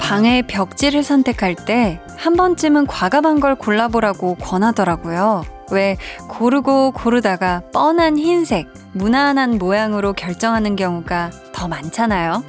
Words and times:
방의 0.00 0.42
벽지를 0.42 1.02
선택할 1.02 1.54
때 1.54 2.00
한 2.18 2.36
번쯤은 2.36 2.86
과감한 2.86 3.38
걸 3.40 3.54
골라보라고 3.54 4.34
권하더라고요. 4.34 5.44
왜 5.70 5.96
고르고 6.28 6.90
고르다가 6.90 7.62
뻔한 7.72 8.18
흰색, 8.18 8.66
무난한 8.92 9.56
모양으로 9.58 10.14
결정하는 10.14 10.76
경우가 10.76 11.30
더 11.52 11.68
많잖아요. 11.68 12.42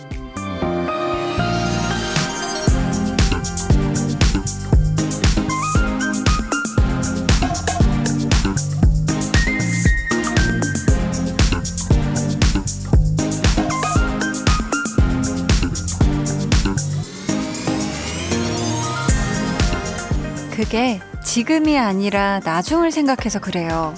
지금이 21.39 21.77
아니라 21.77 22.41
나중을 22.43 22.91
생각해서 22.91 23.39
그래요. 23.39 23.93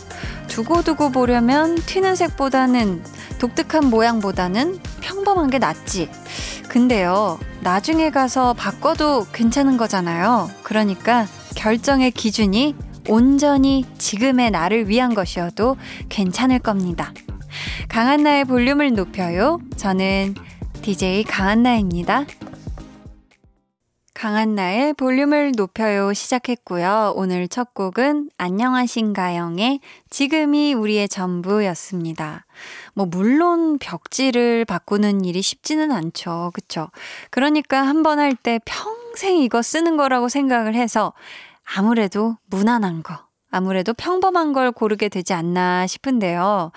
두고두고 0.47 1.11
보려면 1.11 1.73
튀는 1.73 2.15
색보다는 2.15 3.01
독특한 3.39 3.89
모양보다는 3.89 4.77
평범한 5.01 5.49
게 5.49 5.57
낫지. 5.57 6.07
근데요, 6.69 7.39
나중에 7.61 8.11
가서 8.11 8.53
바꿔도 8.53 9.25
괜찮은 9.33 9.77
거잖아요. 9.77 10.51
그러니까 10.61 11.25
결정의 11.55 12.11
기준이 12.11 12.75
온전히 13.09 13.87
지금의 13.97 14.51
나를 14.51 14.87
위한 14.87 15.15
것이어도 15.15 15.77
괜찮을 16.09 16.59
겁니다. 16.59 17.11
강한나의 17.89 18.45
볼륨을 18.45 18.93
높여요. 18.93 19.59
저는 19.77 20.35
DJ 20.83 21.23
강한나입니다. 21.23 22.25
강한나의 24.21 24.93
볼륨을 24.93 25.53
높여요 25.57 26.13
시작했고요. 26.13 27.13
오늘 27.15 27.47
첫 27.47 27.73
곡은 27.73 28.29
안녕하신가영의 28.37 29.79
지금이 30.11 30.75
우리의 30.75 31.09
전부였습니다. 31.09 32.45
뭐 32.93 33.07
물론 33.07 33.79
벽지를 33.79 34.63
바꾸는 34.65 35.25
일이 35.25 35.41
쉽지는 35.41 35.91
않죠. 35.91 36.51
그쵸? 36.53 36.89
그러니까 37.31 37.81
한 37.81 38.03
번 38.03 38.19
할 38.19 38.35
때 38.35 38.59
평생 38.63 39.37
이거 39.37 39.63
쓰는 39.63 39.97
거라고 39.97 40.29
생각을 40.29 40.75
해서 40.75 41.13
아무래도 41.75 42.37
무난한 42.45 43.01
거, 43.01 43.25
아무래도 43.49 43.91
평범한 43.95 44.53
걸 44.53 44.71
고르게 44.71 45.09
되지 45.09 45.33
않나 45.33 45.87
싶은데요. 45.87 46.71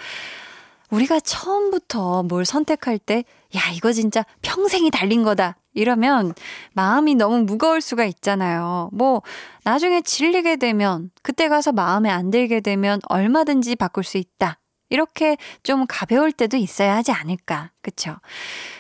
우리가 0.88 1.20
처음부터 1.20 2.22
뭘 2.22 2.46
선택할 2.46 2.98
때, 2.98 3.24
야, 3.54 3.60
이거 3.74 3.92
진짜 3.92 4.24
평생이 4.40 4.90
달린 4.90 5.22
거다. 5.24 5.56
이러면 5.74 6.34
마음이 6.72 7.14
너무 7.14 7.42
무거울 7.42 7.80
수가 7.80 8.04
있잖아요. 8.06 8.90
뭐, 8.92 9.22
나중에 9.64 10.00
질리게 10.00 10.56
되면, 10.56 11.10
그때 11.22 11.48
가서 11.48 11.72
마음에 11.72 12.10
안 12.10 12.30
들게 12.30 12.60
되면 12.60 13.00
얼마든지 13.08 13.76
바꿀 13.76 14.04
수 14.04 14.16
있다. 14.18 14.58
이렇게 14.90 15.36
좀 15.62 15.86
가벼울 15.88 16.30
때도 16.30 16.56
있어야 16.56 16.94
하지 16.94 17.10
않을까. 17.10 17.70
그쵸? 17.82 18.16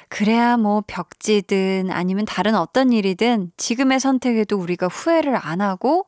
그래야 0.08 0.56
뭐 0.56 0.82
벽지든 0.86 1.90
아니면 1.90 2.24
다른 2.24 2.54
어떤 2.54 2.92
일이든 2.92 3.50
지금의 3.56 3.98
선택에도 3.98 4.56
우리가 4.56 4.86
후회를 4.86 5.34
안 5.34 5.60
하고 5.60 6.06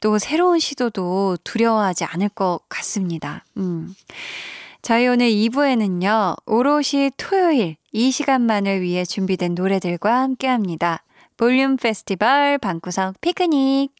또 0.00 0.18
새로운 0.18 0.58
시도도 0.58 1.36
두려워하지 1.44 2.04
않을 2.04 2.30
것 2.30 2.60
같습니다. 2.68 3.44
음. 3.56 3.94
저희 4.84 5.08
오늘 5.08 5.30
2부에는요, 5.30 6.36
오롯이 6.44 7.12
토요일 7.16 7.76
이 7.92 8.10
시간만을 8.10 8.82
위해 8.82 9.06
준비된 9.06 9.54
노래들과 9.54 10.20
함께 10.20 10.46
합니다. 10.46 11.02
볼륨 11.38 11.78
페스티벌 11.78 12.58
방구석 12.58 13.18
피크닉. 13.22 13.90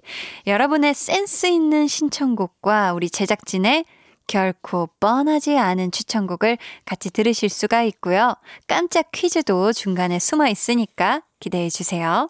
여러분의 0.46 0.92
센스 0.92 1.46
있는 1.46 1.88
신청곡과 1.88 2.92
우리 2.92 3.08
제작진의 3.08 3.86
결코 4.26 4.90
뻔하지 5.00 5.56
않은 5.56 5.90
추천곡을 5.90 6.58
같이 6.84 7.10
들으실 7.10 7.48
수가 7.48 7.82
있고요. 7.84 8.34
깜짝 8.66 9.10
퀴즈도 9.10 9.72
중간에 9.72 10.18
숨어 10.18 10.48
있으니까 10.48 11.22
기대해 11.40 11.70
주세요. 11.70 12.28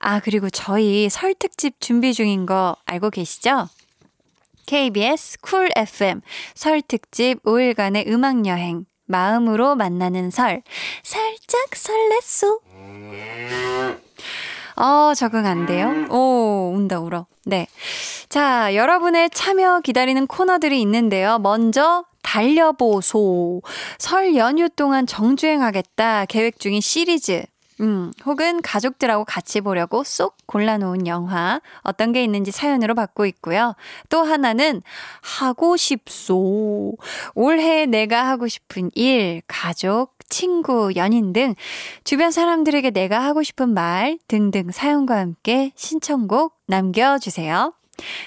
아, 0.00 0.20
그리고 0.20 0.50
저희 0.50 1.08
설 1.08 1.32
특집 1.32 1.80
준비 1.80 2.12
중인 2.12 2.44
거 2.44 2.76
알고 2.84 3.08
계시죠? 3.08 3.68
KBS 4.66 5.38
Cool 5.40 5.68
FM 5.76 6.20
설 6.54 6.82
특집 6.82 7.42
5일간의 7.42 8.08
음악 8.08 8.46
여행 8.46 8.86
마음으로 9.06 9.76
만나는 9.76 10.30
설 10.30 10.62
살짝 11.02 11.70
설렜소. 11.70 12.60
어, 14.76 15.14
적응 15.14 15.46
안 15.46 15.66
돼요? 15.66 16.06
오, 16.10 16.72
운다 16.74 17.00
울어. 17.00 17.26
네. 17.44 17.66
자, 18.28 18.74
여러분의 18.74 19.30
참여 19.30 19.80
기다리는 19.80 20.26
코너들이 20.26 20.80
있는데요. 20.80 21.38
먼저 21.38 22.04
달려보소. 22.22 23.62
설 23.98 24.34
연휴 24.34 24.68
동안 24.68 25.06
정주행하겠다 25.06 26.24
계획 26.26 26.58
중인 26.58 26.80
시리즈 26.80 27.44
음, 27.80 28.12
혹은 28.24 28.62
가족들하고 28.62 29.24
같이 29.24 29.60
보려고 29.60 30.04
쏙 30.04 30.36
골라놓은 30.46 31.06
영화 31.06 31.60
어떤 31.82 32.12
게 32.12 32.22
있는지 32.22 32.50
사연으로 32.52 32.94
받고 32.94 33.26
있고요. 33.26 33.74
또 34.08 34.22
하나는 34.22 34.82
하고 35.20 35.76
싶소. 35.76 36.96
올해 37.34 37.86
내가 37.86 38.26
하고 38.28 38.46
싶은 38.46 38.90
일, 38.94 39.42
가족, 39.48 40.14
친구, 40.28 40.92
연인 40.96 41.32
등 41.32 41.54
주변 42.04 42.30
사람들에게 42.30 42.90
내가 42.90 43.24
하고 43.24 43.42
싶은 43.42 43.74
말 43.74 44.18
등등 44.28 44.70
사연과 44.70 45.18
함께 45.18 45.72
신청곡 45.74 46.54
남겨주세요. 46.66 47.72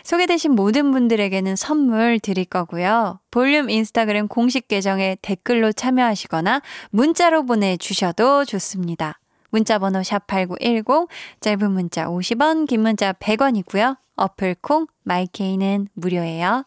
소개되신 0.04 0.54
모든 0.54 0.92
분들에게는 0.92 1.56
선물 1.56 2.20
드릴 2.20 2.46
거고요. 2.46 3.20
볼륨 3.32 3.70
인스타그램 3.70 4.28
공식 4.28 4.68
계정에 4.68 5.18
댓글로 5.22 5.74
참여하시거나 5.74 6.62
문자로 6.92 7.46
보내주셔도 7.46 8.46
좋습니다. 8.46 9.20
문자 9.50 9.80
번호 9.80 10.02
샵8910, 10.02 11.08
짧은 11.40 11.72
문자 11.72 12.06
50원, 12.08 12.68
긴 12.68 12.82
문자 12.82 13.14
100원이고요. 13.14 13.98
어플 14.16 14.56
콩, 14.62 14.88
마이케이는 15.04 15.88
무료예요. 15.94 16.64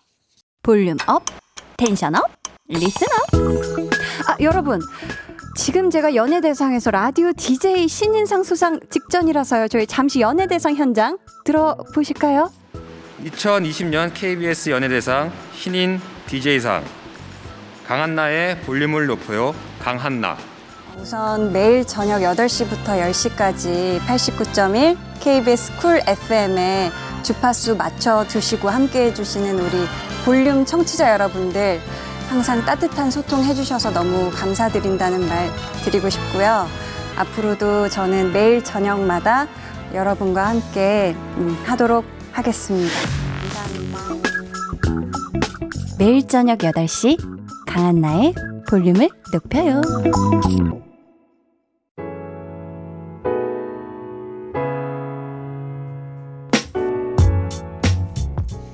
volume 0.63 0.97
up, 1.07 1.25
tension 1.77 2.15
up, 2.15 2.25
listen 2.69 3.07
up. 3.07 4.29
아, 4.29 4.37
여러분. 4.41 4.81
지금 5.57 5.91
제가 5.91 6.15
연예대상에서 6.15 6.93
라디오 6.93 7.33
DJ 7.33 7.89
신인상 7.89 8.45
수상 8.45 8.79
직전이라서요. 8.89 9.69
저희 9.69 9.87
잠시 9.87 10.21
연예대상 10.21 10.77
현장 10.77 11.19
들어보실까요? 11.45 12.51
2020년 13.25 14.13
KBS 14.15 14.71
연예대상 14.71 15.31
신인 15.53 16.01
DJ상 16.27 16.85
강한나의 17.87 18.61
볼륨을 18.63 19.07
높여요 19.07 19.55
강한나 19.81 20.39
우선 21.01 21.53
매일 21.53 21.85
저녁 21.87 22.21
8시부터 22.21 23.01
10시까지 23.01 23.99
89.1 24.01 24.97
KBS 25.21 25.77
Cool 25.79 26.01
FM에 26.07 26.91
주파수 27.23 27.77
맞춰 27.77 28.25
두시고 28.29 28.69
함께 28.69 29.07
해주시는 29.07 29.59
우리 29.59 29.87
볼륨 30.25 30.65
청취자 30.65 31.13
여러분들 31.13 31.81
항상 32.29 32.65
따뜻한 32.65 33.11
소통 33.11 33.43
해주셔서 33.43 33.91
너무 33.93 34.31
감사드린다는 34.31 35.27
말 35.27 35.51
드리고 35.85 36.11
싶고요. 36.11 36.67
앞으로도 37.17 37.89
저는 37.89 38.33
매일 38.33 38.63
저녁마다 38.63 39.49
여러분과 39.95 40.49
함께 40.49 41.17
음, 41.37 41.59
하도록 41.65 42.05
하겠습니다. 42.33 42.95
감사합니다. 43.41 43.99
매일 45.99 46.27
저녁 46.29 46.59
8시 46.59 47.19
강한나의 47.67 48.35
볼륨을 48.69 49.09
높여요. 49.33 49.81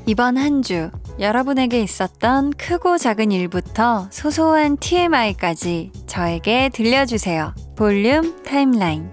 이번 0.06 0.36
한 0.36 0.62
주 0.62 0.90
여러분에게 1.18 1.80
있었던 1.82 2.50
크고 2.52 2.98
작은 2.98 3.32
일부터 3.32 4.08
소소한 4.10 4.76
TMI까지 4.76 5.90
저에게 6.06 6.70
들려주세요. 6.72 7.54
볼륨 7.76 8.42
타임라인. 8.44 9.10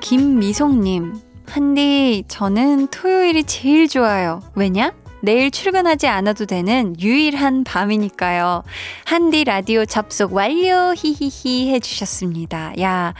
김미송님, 0.00 1.14
한디, 1.46 2.24
저는 2.28 2.88
토요일이 2.88 3.44
제일 3.44 3.88
좋아요. 3.88 4.40
왜냐? 4.54 4.92
내일 5.20 5.50
출근하지 5.50 6.06
않아도 6.06 6.46
되는 6.46 6.94
유일한 7.00 7.64
밤이니까요. 7.64 8.62
한디 9.04 9.42
라디오 9.44 9.84
접속 9.84 10.32
완료 10.32 10.94
히히히 10.96 11.72
해주셨습니다. 11.72 12.80
야, 12.80 13.14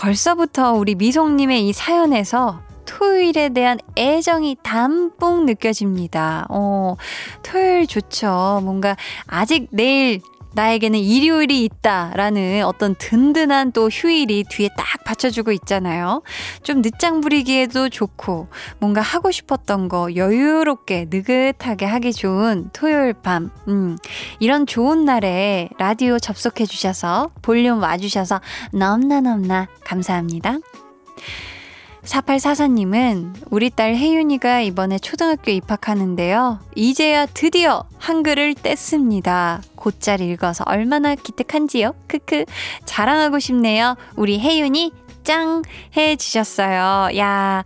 벌써부터 0.00 0.72
우리 0.72 0.94
미송님의 0.94 1.68
이 1.68 1.72
사연에서 1.74 2.62
토요일에 2.86 3.50
대한 3.50 3.78
애정이 3.98 4.56
담뿍 4.62 5.44
느껴집니다. 5.44 6.46
어, 6.48 6.96
토요일 7.42 7.86
좋죠. 7.86 8.60
뭔가 8.62 8.96
아직 9.26 9.68
내일 9.70 10.22
나에게는 10.52 10.98
일요일이 10.98 11.64
있다라는 11.64 12.64
어떤 12.64 12.94
든든한 12.96 13.72
또 13.72 13.88
휴일이 13.88 14.44
뒤에 14.48 14.68
딱 14.76 15.04
받쳐주고 15.04 15.52
있잖아요. 15.52 16.22
좀 16.62 16.82
늦장 16.82 17.20
부리기에도 17.20 17.88
좋고 17.88 18.48
뭔가 18.78 19.00
하고 19.00 19.30
싶었던 19.30 19.88
거 19.88 20.14
여유롭게 20.14 21.06
느긋하게 21.10 21.86
하기 21.86 22.12
좋은 22.12 22.70
토요일 22.72 23.12
밤. 23.12 23.50
음, 23.68 23.96
이런 24.38 24.66
좋은 24.66 25.04
날에 25.04 25.68
라디오 25.78 26.18
접속해 26.18 26.66
주셔서 26.66 27.30
볼륨 27.42 27.82
와 27.82 27.96
주셔서 27.96 28.40
넘나 28.72 29.20
넘나 29.20 29.68
감사합니다. 29.84 30.58
4844님은 32.04 33.34
우리 33.50 33.70
딸 33.70 33.94
혜윤이가 33.96 34.60
이번에 34.62 34.98
초등학교 34.98 35.50
입학하는데요. 35.50 36.60
이제야 36.74 37.26
드디어 37.26 37.84
한글을 37.98 38.54
뗐습니다. 38.54 39.60
곧잘 39.76 40.20
읽어서 40.20 40.64
얼마나 40.66 41.14
기특한지요? 41.14 41.94
크크. 42.08 42.44
자랑하고 42.84 43.38
싶네요. 43.38 43.96
우리 44.16 44.40
혜윤이 44.40 44.92
짱! 45.22 45.62
해주셨어요. 45.96 47.16
야, 47.18 47.64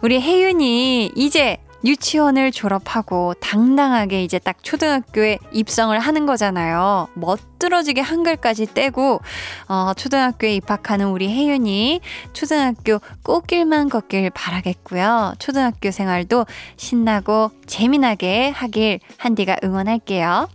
우리 0.00 0.20
혜윤이 0.20 1.12
이제 1.14 1.58
유치원을 1.84 2.50
졸업하고 2.50 3.34
당당하게 3.34 4.24
이제 4.24 4.38
딱 4.38 4.56
초등학교에 4.62 5.38
입성을 5.52 5.96
하는 5.98 6.26
거잖아요. 6.26 7.08
멋들어지게 7.14 8.00
한글까지 8.00 8.72
떼고 8.72 9.20
어, 9.68 9.92
초등학교에 9.94 10.54
입학하는 10.56 11.08
우리 11.08 11.28
혜윤이 11.28 12.00
초등학교 12.32 13.00
꽃길만 13.22 13.90
걷길 13.90 14.30
바라겠고요. 14.30 15.34
초등학교 15.38 15.90
생활도 15.90 16.46
신나고 16.76 17.50
재미나게 17.66 18.50
하길 18.50 19.00
한디가 19.18 19.56
응원할게요. 19.62 20.48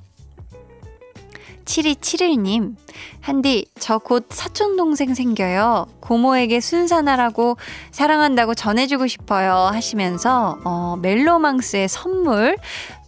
7271님, 1.65 2.75
한디, 3.21 3.65
저 3.79 3.99
곧 3.99 4.27
사촌동생 4.29 5.13
생겨요. 5.13 5.87
고모에게 5.99 6.59
순산하라고 6.59 7.57
사랑한다고 7.91 8.55
전해주고 8.55 9.07
싶어요. 9.07 9.53
하시면서, 9.53 10.57
어, 10.63 10.97
멜로망스의 11.01 11.87
선물 11.87 12.57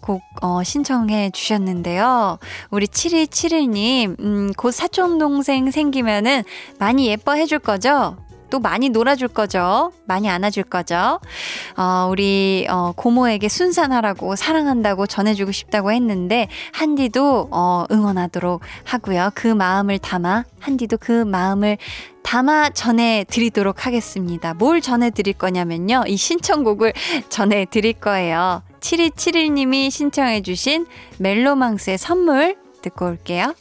곡, 0.01 0.21
어, 0.42 0.63
신청해 0.63 1.31
주셨는데요. 1.31 2.39
우리 2.71 2.88
7271님, 2.88 4.19
음, 4.19 4.51
곧 4.57 4.71
사촌동생 4.71 5.71
생기면은 5.71 6.44
많이 6.80 7.07
예뻐해 7.07 7.45
줄 7.45 7.59
거죠? 7.59 8.18
또 8.51 8.59
많이 8.59 8.89
놀아줄 8.89 9.30
거죠? 9.30 9.92
많이 10.06 10.30
안아줄 10.30 10.63
거죠? 10.65 11.19
어, 11.77 12.07
우리 12.12 12.68
어, 12.69 12.92
고모에게 12.95 13.48
순산하라고 13.48 14.36
사랑한다고 14.36 15.07
전해주고 15.07 15.51
싶다고 15.51 15.92
했는데 15.92 16.48
한디도 16.74 17.48
어, 17.50 17.86
응원하도록 17.89 18.62
하고요. 18.83 19.31
그 19.33 19.48
마음을 19.48 19.98
담아 19.98 20.44
한디도 20.59 20.98
그 21.00 21.24
마음을 21.24 21.77
담아 22.24 22.69
전해드리도록 22.71 23.86
하겠습니다. 23.86 24.54
뭘 24.54 24.81
전해드릴 24.81 25.33
거냐면요. 25.33 26.04
이 26.07 26.18
신청곡을 26.18 26.94
전해드릴 27.30 27.94
거예요. 27.94 28.62
7271님이 28.81 29.89
신청해주신 29.89 30.88
멜로망스의 31.19 31.97
선물 31.97 32.57
듣고 32.81 33.06
올게요. 33.07 33.54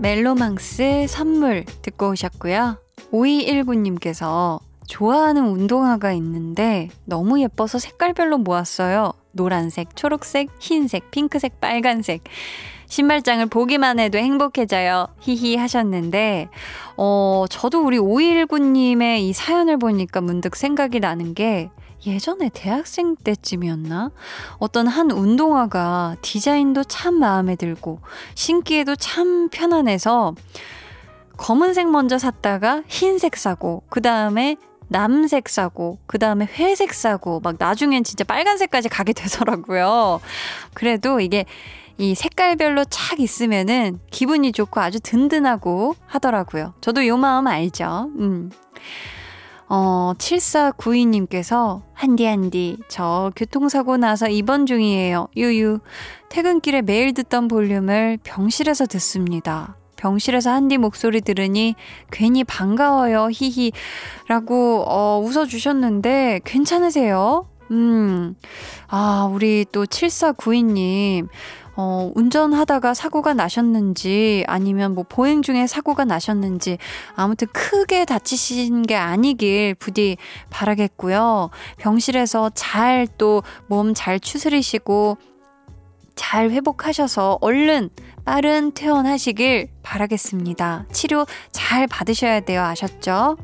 멜로망스 0.00 1.08
선물 1.08 1.66
듣고 1.82 2.08
오셨고요. 2.12 2.78
5219님께서 3.12 4.60
좋아하는 4.86 5.46
운동화가 5.46 6.12
있는데 6.12 6.88
너무 7.04 7.38
예뻐서 7.42 7.78
색깔별로 7.78 8.38
모았어요. 8.38 9.12
노란색, 9.32 9.94
초록색, 9.96 10.48
흰색, 10.58 11.10
핑크색, 11.10 11.60
빨간색. 11.60 12.24
신발장을 12.86 13.44
보기만 13.46 14.00
해도 14.00 14.16
행복해져요. 14.16 15.08
히히 15.20 15.56
하셨는데, 15.56 16.48
어, 16.96 17.44
저도 17.50 17.84
우리 17.84 17.98
5219님의 17.98 19.20
이 19.20 19.32
사연을 19.34 19.76
보니까 19.76 20.22
문득 20.22 20.56
생각이 20.56 20.98
나는 20.98 21.34
게, 21.34 21.68
예전에 22.06 22.50
대학생 22.52 23.16
때쯤이었나? 23.16 24.10
어떤 24.58 24.86
한 24.86 25.10
운동화가 25.10 26.16
디자인도 26.22 26.84
참 26.84 27.14
마음에 27.14 27.56
들고 27.56 28.00
신기에도 28.34 28.96
참 28.96 29.48
편안해서 29.50 30.34
검은색 31.36 31.90
먼저 31.90 32.18
샀다가 32.18 32.82
흰색 32.86 33.36
사고 33.36 33.82
그 33.88 34.00
다음에 34.02 34.56
남색 34.88 35.48
사고 35.48 35.98
그 36.06 36.18
다음에 36.18 36.46
회색 36.46 36.92
사고 36.92 37.40
막 37.40 37.56
나중엔 37.58 38.04
진짜 38.04 38.24
빨간색까지 38.24 38.88
가게 38.88 39.12
되더라고요. 39.14 40.20
그래도 40.74 41.20
이게 41.20 41.44
이 41.96 42.14
색깔별로 42.14 42.84
착 42.84 43.20
있으면은 43.20 44.00
기분이 44.10 44.52
좋고 44.52 44.80
아주 44.80 45.00
든든하고 45.00 45.94
하더라고요. 46.06 46.74
저도 46.80 47.06
요 47.06 47.16
마음 47.16 47.46
알죠. 47.46 48.10
음. 48.18 48.50
어, 49.72 50.14
7492님께서, 50.18 51.82
한디, 51.94 52.24
한디, 52.24 52.76
저 52.88 53.30
교통사고 53.36 53.98
나서 53.98 54.28
입원 54.28 54.66
중이에요. 54.66 55.28
유유. 55.36 55.78
퇴근길에 56.28 56.82
매일 56.82 57.14
듣던 57.14 57.46
볼륨을 57.46 58.18
병실에서 58.24 58.86
듣습니다. 58.86 59.76
병실에서 59.94 60.50
한디 60.50 60.76
목소리 60.76 61.20
들으니 61.20 61.76
괜히 62.10 62.42
반가워요. 62.42 63.28
히히. 63.30 63.70
라고, 64.26 64.82
어, 64.88 65.20
웃어주셨는데, 65.22 66.40
괜찮으세요? 66.44 67.46
음. 67.70 68.34
아, 68.88 69.30
우리 69.32 69.64
또 69.70 69.86
7492님. 69.86 71.28
어, 71.82 72.12
운전하다가 72.14 72.92
사고가 72.92 73.32
나셨는지 73.32 74.44
아니면 74.46 74.94
뭐 74.94 75.02
보행 75.08 75.40
중에 75.40 75.66
사고가 75.66 76.04
나셨는지 76.04 76.76
아무튼 77.14 77.48
크게 77.54 78.04
다치신 78.04 78.82
게 78.82 78.96
아니길 78.96 79.76
부디 79.76 80.18
바라겠고요. 80.50 81.48
병실에서 81.78 82.50
잘 82.54 83.06
또 83.16 83.42
몸 83.66 83.94
잘 83.94 84.20
추스리시고 84.20 85.16
잘 86.14 86.50
회복하셔서 86.50 87.38
얼른 87.40 87.88
빠른 88.26 88.72
퇴원하시길 88.72 89.70
바라겠습니다. 89.82 90.84
치료 90.92 91.26
잘 91.50 91.86
받으셔야 91.86 92.40
돼요. 92.40 92.62
아셨죠? 92.62 93.38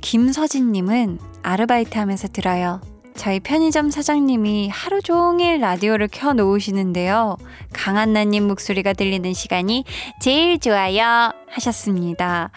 김서진님은 0.00 1.18
아르바이트 1.42 1.98
하면서 1.98 2.28
들어요. 2.28 2.80
저희 3.18 3.40
편의점 3.40 3.90
사장님이 3.90 4.68
하루 4.68 5.02
종일 5.02 5.58
라디오를 5.60 6.08
켜 6.10 6.32
놓으시는데요. 6.34 7.36
강한나님 7.72 8.46
목소리가 8.46 8.92
들리는 8.92 9.34
시간이 9.34 9.84
제일 10.20 10.60
좋아요. 10.60 11.32
하셨습니다. 11.50 12.50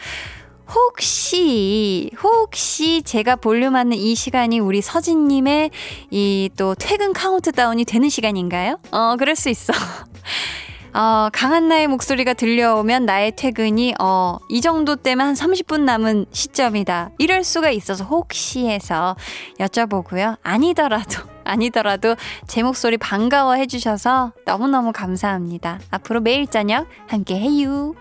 혹시, 0.74 2.12
혹시 2.22 3.02
제가 3.02 3.38
볼륨하는 3.38 3.98
이 3.98 4.14
시간이 4.14 4.60
우리 4.60 4.82
서진님의 4.82 5.72
이 6.12 6.50
또 6.56 6.76
퇴근 6.76 7.12
카운트다운이 7.12 7.84
되는 7.86 8.08
시간인가요? 8.08 8.78
어, 8.92 9.16
그럴 9.18 9.36
수 9.36 9.50
있어. 9.50 9.74
어, 10.94 11.30
강한나의 11.32 11.88
목소리가 11.88 12.34
들려오면 12.34 13.06
나의 13.06 13.34
퇴근이, 13.36 13.96
어, 14.00 14.38
이 14.50 14.60
정도 14.60 14.98
때면 14.98 15.28
한 15.28 15.34
30분 15.34 15.82
남은 15.82 16.26
시점이다. 16.32 17.12
이럴 17.18 17.44
수가 17.44 17.70
있어서 17.72 18.04
혹시 18.04 18.68
해서 18.68 19.16
여쭤보고요. 19.60 20.38
아니더라도, 20.44 21.24
아니더라도 21.46 22.16
제 22.48 22.62
목소리 22.62 22.98
반가워 22.98 23.54
해주셔서 23.54 24.34
너무너무 24.46 24.92
감사합니다. 24.92 25.80
앞으로 25.92 26.20
매일 26.20 26.46
저녁 26.48 26.88
함께 27.08 27.40
해요. 27.40 27.96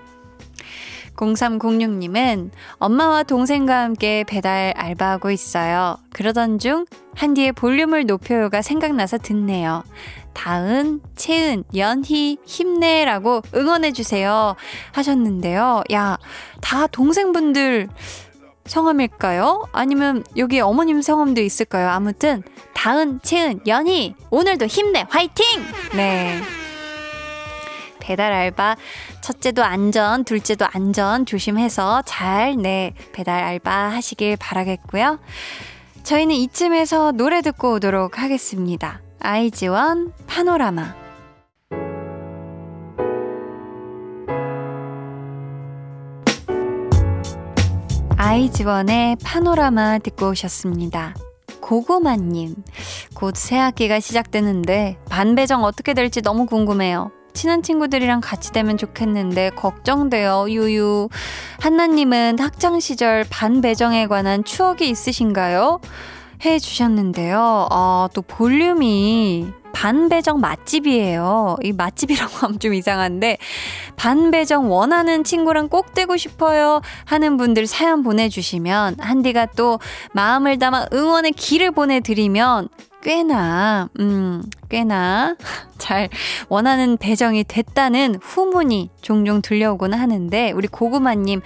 0306님은 1.21 2.51
엄마와 2.79 3.23
동생과 3.25 3.83
함께 3.83 4.25
배달 4.27 4.73
알바하고 4.77 5.31
있어요. 5.31 5.99
그러던 6.13 6.59
중 6.59 6.87
한디의 7.15 7.53
볼륨을 7.53 8.07
높여요가 8.07 8.63
생각나서 8.63 9.19
듣네요. 9.19 9.85
다은, 10.33 11.01
채은, 11.17 11.65
연희, 11.77 12.39
힘내라고 12.45 13.43
응원해주세요. 13.55 14.57
하셨는데요. 14.93 15.83
야, 15.93 16.19
다 16.61 16.87
동생분들 16.87 17.89
성함일까요? 18.67 19.65
아니면 19.73 20.25
여기 20.37 20.61
어머님 20.61 21.03
성함도 21.03 21.41
있을까요? 21.41 21.89
아무튼, 21.89 22.43
다은, 22.75 23.21
채은, 23.23 23.61
연희, 23.67 24.15
오늘도 24.31 24.67
힘내! 24.67 25.05
화이팅! 25.09 25.45
네. 25.95 26.41
배달 27.99 28.33
알바 28.33 28.77
첫째도 29.21 29.63
안전, 29.63 30.25
둘째도 30.25 30.67
안전 30.73 31.27
조심해서 31.27 32.03
잘, 32.07 32.57
네, 32.57 32.95
배달 33.13 33.43
알바 33.45 33.71
하시길 33.91 34.37
바라겠고요. 34.39 35.19
저희는 36.03 36.35
이쯤에서 36.35 37.13
노래 37.13 37.43
듣고 37.43 37.75
오도록 37.75 38.19
하겠습니다. 38.19 39.01
아이즈원 39.23 40.15
파노라마. 40.27 40.95
아이즈원의 48.17 49.17
파노라마 49.23 49.99
듣고 49.99 50.31
오셨습니다. 50.31 51.15
고고마님, 51.61 52.55
곧 53.15 53.37
새학기가 53.37 54.01
시작되는데 54.01 54.97
반배정 55.11 55.65
어떻게 55.65 55.93
될지 55.93 56.23
너무 56.23 56.47
궁금해요. 56.47 57.11
친한 57.35 57.63
친구들이랑 57.63 58.23
같이 58.23 58.53
되면 58.53 58.79
좋겠는데 58.79 59.51
걱정돼요. 59.51 60.47
유유. 60.49 61.11
한나님은 61.61 62.39
학창 62.41 62.81
시절 62.81 63.25
반배정에 63.29 64.07
관한 64.07 64.45
추억이 64.45 64.89
있으신가요? 64.89 65.81
해 66.45 66.59
주셨는데요. 66.59 67.69
아, 67.71 68.09
또 68.15 68.23
볼륨이 68.23 69.49
반배정 69.73 70.41
맛집이에요. 70.41 71.57
이 71.63 71.73
맛집이라고 71.73 72.33
하면 72.39 72.59
좀 72.59 72.75
이상한데, 72.75 73.39
반배정 73.97 74.71
원하는 74.71 75.23
친구랑 75.23 75.69
꼭 75.69 75.95
되고 75.95 76.17
싶어요 76.17 76.81
하는 77.05 77.37
분들 77.37 77.67
사연 77.67 78.03
보내주시면, 78.03 78.97
한디가 78.99 79.47
또 79.57 79.79
마음을 80.13 80.59
담아 80.59 80.87
응원의 80.93 81.33
길을 81.33 81.71
보내드리면, 81.71 82.69
꽤나, 83.03 83.89
음, 83.99 84.43
꽤나 84.69 85.37
잘 85.79 86.09
원하는 86.49 86.97
배정이 86.97 87.45
됐다는 87.45 88.17
후문이 88.21 88.91
종종 89.01 89.43
들려오곤 89.43 89.95
하는데, 89.95 90.53
우리 90.53 90.69
고구마님, 90.69 91.41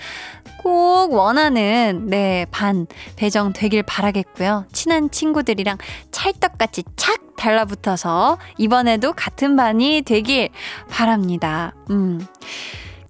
꼭 0.62 1.12
원하는, 1.12 2.06
네, 2.06 2.46
반 2.50 2.86
배정 3.16 3.52
되길 3.52 3.82
바라겠고요. 3.82 4.66
친한 4.72 5.10
친구들이랑 5.10 5.78
찰떡같이 6.10 6.84
착 6.96 7.36
달라붙어서 7.36 8.38
이번에도 8.56 9.12
같은 9.12 9.56
반이 9.56 10.02
되길 10.02 10.48
바랍니다. 10.88 11.74
음. 11.90 12.26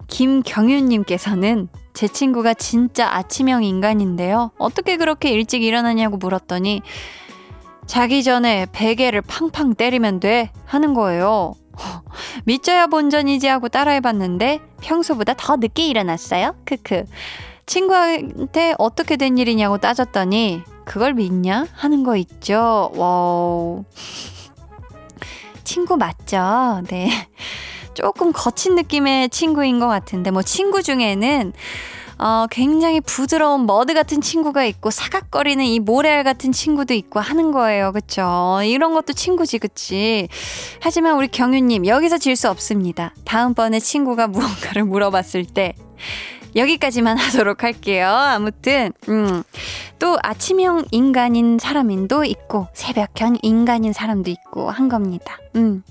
김경윤님께서는 0.07 1.69
제 1.93 2.07
친구가 2.07 2.53
진짜 2.53 3.09
아침형 3.15 3.63
인간인데요. 3.63 4.51
어떻게 4.57 4.97
그렇게 4.97 5.29
일찍 5.29 5.63
일어나냐고 5.63 6.17
물었더니 6.17 6.81
자기 7.85 8.23
전에 8.23 8.67
베개를 8.71 9.21
팡팡 9.21 9.75
때리면 9.75 10.19
돼 10.19 10.51
하는 10.65 10.93
거예요. 10.93 11.53
밑져야 12.45 12.87
본전이지 12.87 13.47
하고 13.47 13.69
따라해봤는데 13.69 14.61
평소보다 14.81 15.33
더 15.37 15.57
늦게 15.57 15.87
일어났어요. 15.87 16.55
크크. 16.65 17.05
친구한테 17.65 18.75
어떻게 18.77 19.17
된 19.17 19.37
일이냐고 19.37 19.77
따졌더니 19.77 20.61
그걸 20.85 21.13
믿냐? 21.13 21.65
하는 21.73 22.03
거 22.03 22.15
있죠. 22.15 22.91
Wow. 22.95 23.83
친구 25.63 25.97
맞죠? 25.97 26.81
네. 26.87 27.09
조금 27.95 28.31
거친 28.31 28.75
느낌의 28.75 29.29
친구인 29.29 29.79
것 29.79 29.87
같은데, 29.87 30.29
뭐, 30.29 30.41
친구 30.41 30.83
중에는, 30.83 31.53
어, 32.17 32.45
굉장히 32.49 33.01
부드러운 33.01 33.65
머드 33.65 33.93
같은 33.93 34.21
친구가 34.21 34.63
있고, 34.65 34.91
사각거리는 34.91 35.63
이 35.65 35.79
모래알 35.79 36.23
같은 36.23 36.51
친구도 36.51 36.93
있고 36.93 37.19
하는 37.19 37.51
거예요. 37.51 37.91
그쵸? 37.91 38.59
이런 38.63 38.93
것도 38.93 39.13
친구지, 39.13 39.57
그치? 39.59 40.27
하지만 40.79 41.15
우리 41.17 41.27
경유님, 41.27 41.85
여기서 41.85 42.17
질 42.17 42.35
수 42.35 42.49
없습니다. 42.49 43.13
다음번에 43.23 43.79
친구가 43.79 44.27
무언가를 44.29 44.83
물어봤을 44.83 45.45
때, 45.45 45.73
여기까지만 46.55 47.17
하도록 47.19 47.63
할게요. 47.63 48.07
아무튼, 48.09 48.93
음, 49.09 49.43
또 49.99 50.17
아침형 50.21 50.85
인간인 50.91 51.59
사람인도 51.59 52.23
있고, 52.25 52.67
새벽형 52.73 53.39
인간인 53.41 53.91
사람도 53.93 54.29
있고 54.31 54.69
한 54.69 54.87
겁니다. 54.89 55.37
음. 55.55 55.83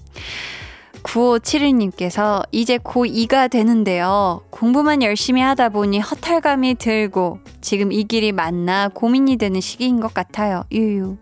9571님께서 1.05 2.45
이제 2.51 2.79
고2가 2.79 3.51
되는데요. 3.51 4.41
공부만 4.51 5.03
열심히 5.03 5.41
하다 5.41 5.69
보니 5.69 6.01
허탈감이 6.01 6.77
들고 6.77 7.39
지금 7.61 7.93
이 7.93 8.05
길이 8.05 8.33
맞나 8.33 8.89
고민이 8.89 9.37
되는 9.37 9.61
시기인 9.61 10.01
것 10.01 10.13
같아요. 10.13 10.65
유유. 10.73 11.17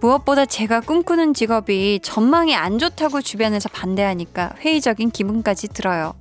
무엇보다 0.00 0.46
제가 0.46 0.80
꿈꾸는 0.80 1.34
직업이 1.34 1.98
전망이 2.02 2.54
안 2.54 2.78
좋다고 2.78 3.20
주변에서 3.20 3.68
반대하니까 3.68 4.52
회의적인 4.60 5.10
기분까지 5.10 5.68
들어요. 5.68 6.14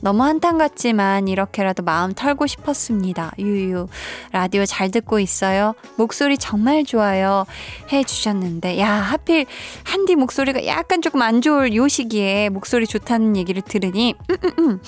너무 0.00 0.22
한탄 0.22 0.58
같지만 0.58 1.26
이렇게라도 1.26 1.82
마음 1.82 2.12
털고 2.12 2.46
싶었습니다. 2.46 3.32
유유. 3.38 3.88
라디오 4.30 4.64
잘 4.64 4.90
듣고 4.90 5.18
있어요. 5.18 5.74
목소리 5.96 6.38
정말 6.38 6.84
좋아요. 6.84 7.46
해 7.92 8.04
주셨는데, 8.04 8.78
야, 8.78 8.90
하필 8.90 9.46
한디 9.82 10.14
목소리가 10.14 10.66
약간 10.66 11.02
조금 11.02 11.22
안 11.22 11.40
좋을 11.40 11.74
요 11.74 11.88
시기에 11.88 12.50
목소리 12.50 12.86
좋다는 12.86 13.36
얘기를 13.36 13.62
들으니, 13.62 14.14
음, 14.30 14.36
음, 14.44 14.52
음. 14.58 14.80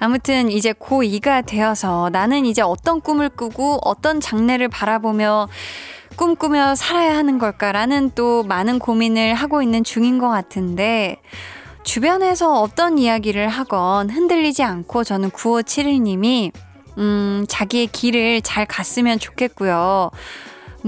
아무튼 0.00 0.50
이제 0.50 0.72
고2가 0.72 1.44
되어서 1.44 2.08
나는 2.12 2.46
이제 2.46 2.62
어떤 2.62 3.00
꿈을 3.00 3.28
꾸고 3.28 3.80
어떤 3.82 4.20
장래를 4.20 4.68
바라보며 4.68 5.48
꿈꾸며 6.18 6.74
살아야 6.74 7.16
하는 7.16 7.38
걸까라는 7.38 8.10
또 8.16 8.42
많은 8.42 8.80
고민을 8.80 9.34
하고 9.34 9.62
있는 9.62 9.84
중인 9.84 10.18
것 10.18 10.28
같은데, 10.28 11.22
주변에서 11.84 12.60
어떤 12.60 12.98
이야기를 12.98 13.48
하건 13.48 14.10
흔들리지 14.10 14.64
않고 14.64 15.04
저는 15.04 15.30
9571님이, 15.30 16.50
음, 16.98 17.46
자기의 17.48 17.86
길을 17.86 18.42
잘 18.42 18.66
갔으면 18.66 19.20
좋겠고요. 19.20 20.10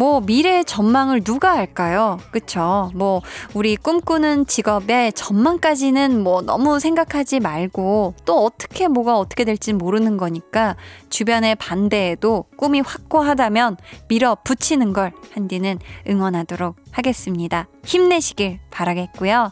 뭐 0.00 0.22
미래의 0.22 0.64
전망을 0.64 1.22
누가 1.22 1.52
알까요? 1.52 2.16
그쵸? 2.30 2.90
뭐 2.94 3.20
우리 3.52 3.76
꿈꾸는 3.76 4.46
직업의 4.46 5.12
전망까지는 5.12 6.22
뭐 6.22 6.40
너무 6.40 6.80
생각하지 6.80 7.38
말고 7.40 8.14
또 8.24 8.46
어떻게 8.46 8.88
뭐가 8.88 9.18
어떻게 9.18 9.44
될지 9.44 9.74
모르는 9.74 10.16
거니까 10.16 10.74
주변의 11.10 11.56
반대에도 11.56 12.46
꿈이 12.56 12.80
확고하다면 12.80 13.76
밀어붙이는 14.08 14.94
걸 14.94 15.12
한디는 15.34 15.78
응원하도록 16.08 16.76
하겠습니다. 16.92 17.68
힘내시길 17.84 18.58
바라겠고요. 18.70 19.50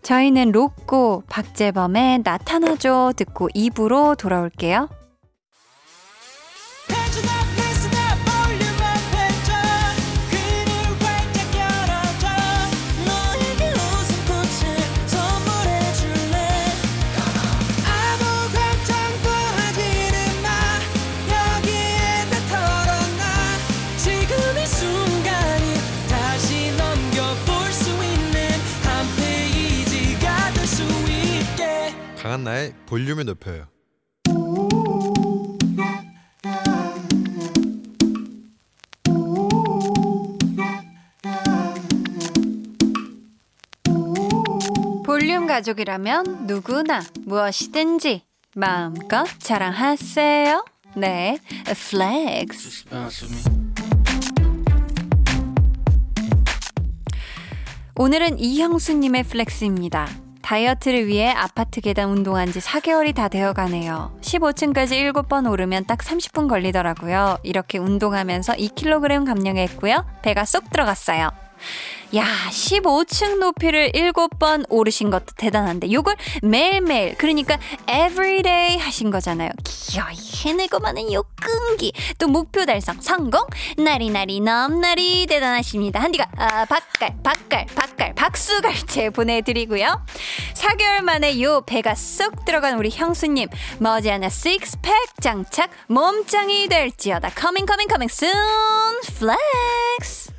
저희는 0.00 0.50
로꼬 0.50 1.24
박재범의 1.28 2.20
나타나죠 2.24 3.12
듣고 3.14 3.50
입으로 3.52 4.14
돌아올게요. 4.14 4.88
높여요. 33.38 33.66
볼륨 45.04 45.46
가족이라면 45.46 46.46
누구나 46.46 47.02
무엇이든지 47.24 48.22
마음껏 48.54 49.24
자랑하세요. 49.38 50.64
네, 50.96 51.38
flex. 51.90 52.84
오늘은 57.96 58.38
이형수님의 58.38 59.24
flex입니다. 59.24 60.27
다이어트를 60.48 61.06
위해 61.06 61.28
아파트 61.28 61.82
계단 61.82 62.08
운동한 62.08 62.50
지 62.50 62.58
4개월이 62.58 63.14
다 63.14 63.28
되어 63.28 63.52
가네요. 63.52 64.16
15층까지 64.22 65.12
7번 65.12 65.50
오르면 65.50 65.84
딱 65.84 65.98
30분 65.98 66.48
걸리더라고요. 66.48 67.36
이렇게 67.42 67.76
운동하면서 67.76 68.54
2kg 68.54 69.26
감량했고요. 69.26 70.06
배가 70.22 70.46
쏙 70.46 70.70
들어갔어요. 70.70 71.47
야, 72.14 72.24
15층 72.50 73.38
높이를 73.38 73.92
7번 73.92 74.64
오르신 74.68 75.10
것도 75.10 75.26
대단한데 75.36 75.92
요걸 75.92 76.16
매일매일 76.42 77.14
그러니까 77.16 77.58
everyday 77.82 78.78
하신 78.78 79.10
거잖아요. 79.10 79.50
기어이 79.64 80.16
해내고 80.44 80.78
마는 80.80 81.12
요 81.12 81.22
끈기 81.40 81.92
또 82.18 82.28
목표 82.28 82.64
달성 82.64 83.00
성공 83.00 83.42
나리나리 83.76 84.40
넘나리 84.40 85.26
대단하십니다. 85.26 86.00
한디가 86.00 86.26
아, 86.36 86.64
박갈 86.64 87.16
박갈 87.22 87.66
박갈 87.74 88.14
박수갈채 88.14 89.10
보내드리고요. 89.10 90.04
4개월 90.54 91.02
만에 91.02 91.40
요 91.42 91.62
배가 91.66 91.94
쏙 91.94 92.44
들어간 92.44 92.78
우리 92.78 92.90
형수님 92.90 93.48
머지않아 93.78 94.28
식스팩 94.28 94.92
장착 95.20 95.70
몸짱이 95.88 96.68
될지어다 96.68 97.30
coming 97.38 97.66
coming 97.66 97.88
coming 97.88 98.10
soon 98.10 99.00
flex 99.04 100.32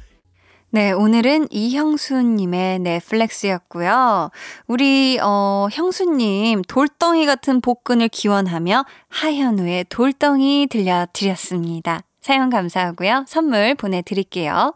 네, 0.71 0.91
오늘은 0.91 1.47
이형수님의 1.49 2.77
넷플렉스였고요. 2.79 4.29
우리 4.67 5.17
어, 5.19 5.67
형수님 5.71 6.61
돌덩이 6.67 7.25
같은 7.25 7.59
복근을 7.59 8.07
기원하며 8.07 8.85
하현우의 9.07 9.85
돌덩이 9.89 10.67
들려드렸습니다. 10.69 12.01
사연 12.21 12.51
감사하고요. 12.51 13.25
선물 13.27 13.73
보내드릴게요. 13.73 14.75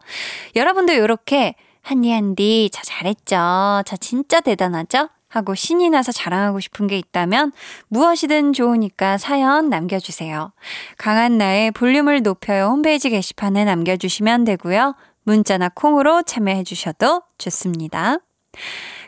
여러분도 0.56 0.92
이렇게 0.94 1.54
한디 1.80 2.10
한디 2.10 2.70
저 2.72 2.82
잘했죠. 2.82 3.82
저 3.86 3.96
진짜 4.00 4.40
대단하죠? 4.40 5.10
하고 5.28 5.54
신이 5.54 5.90
나서 5.90 6.10
자랑하고 6.10 6.58
싶은 6.58 6.88
게 6.88 6.98
있다면 6.98 7.52
무엇이든 7.88 8.52
좋으니까 8.52 9.18
사연 9.18 9.68
남겨주세요. 9.68 10.52
강한 10.96 11.38
나의 11.38 11.70
볼륨을 11.70 12.22
높여요 12.22 12.66
홈페이지 12.66 13.10
게시판에 13.10 13.64
남겨주시면 13.64 14.44
되고요. 14.44 14.94
문자나 15.24 15.70
콩으로 15.74 16.22
참여해 16.22 16.64
주셔도 16.64 17.22
좋습니다. 17.38 18.18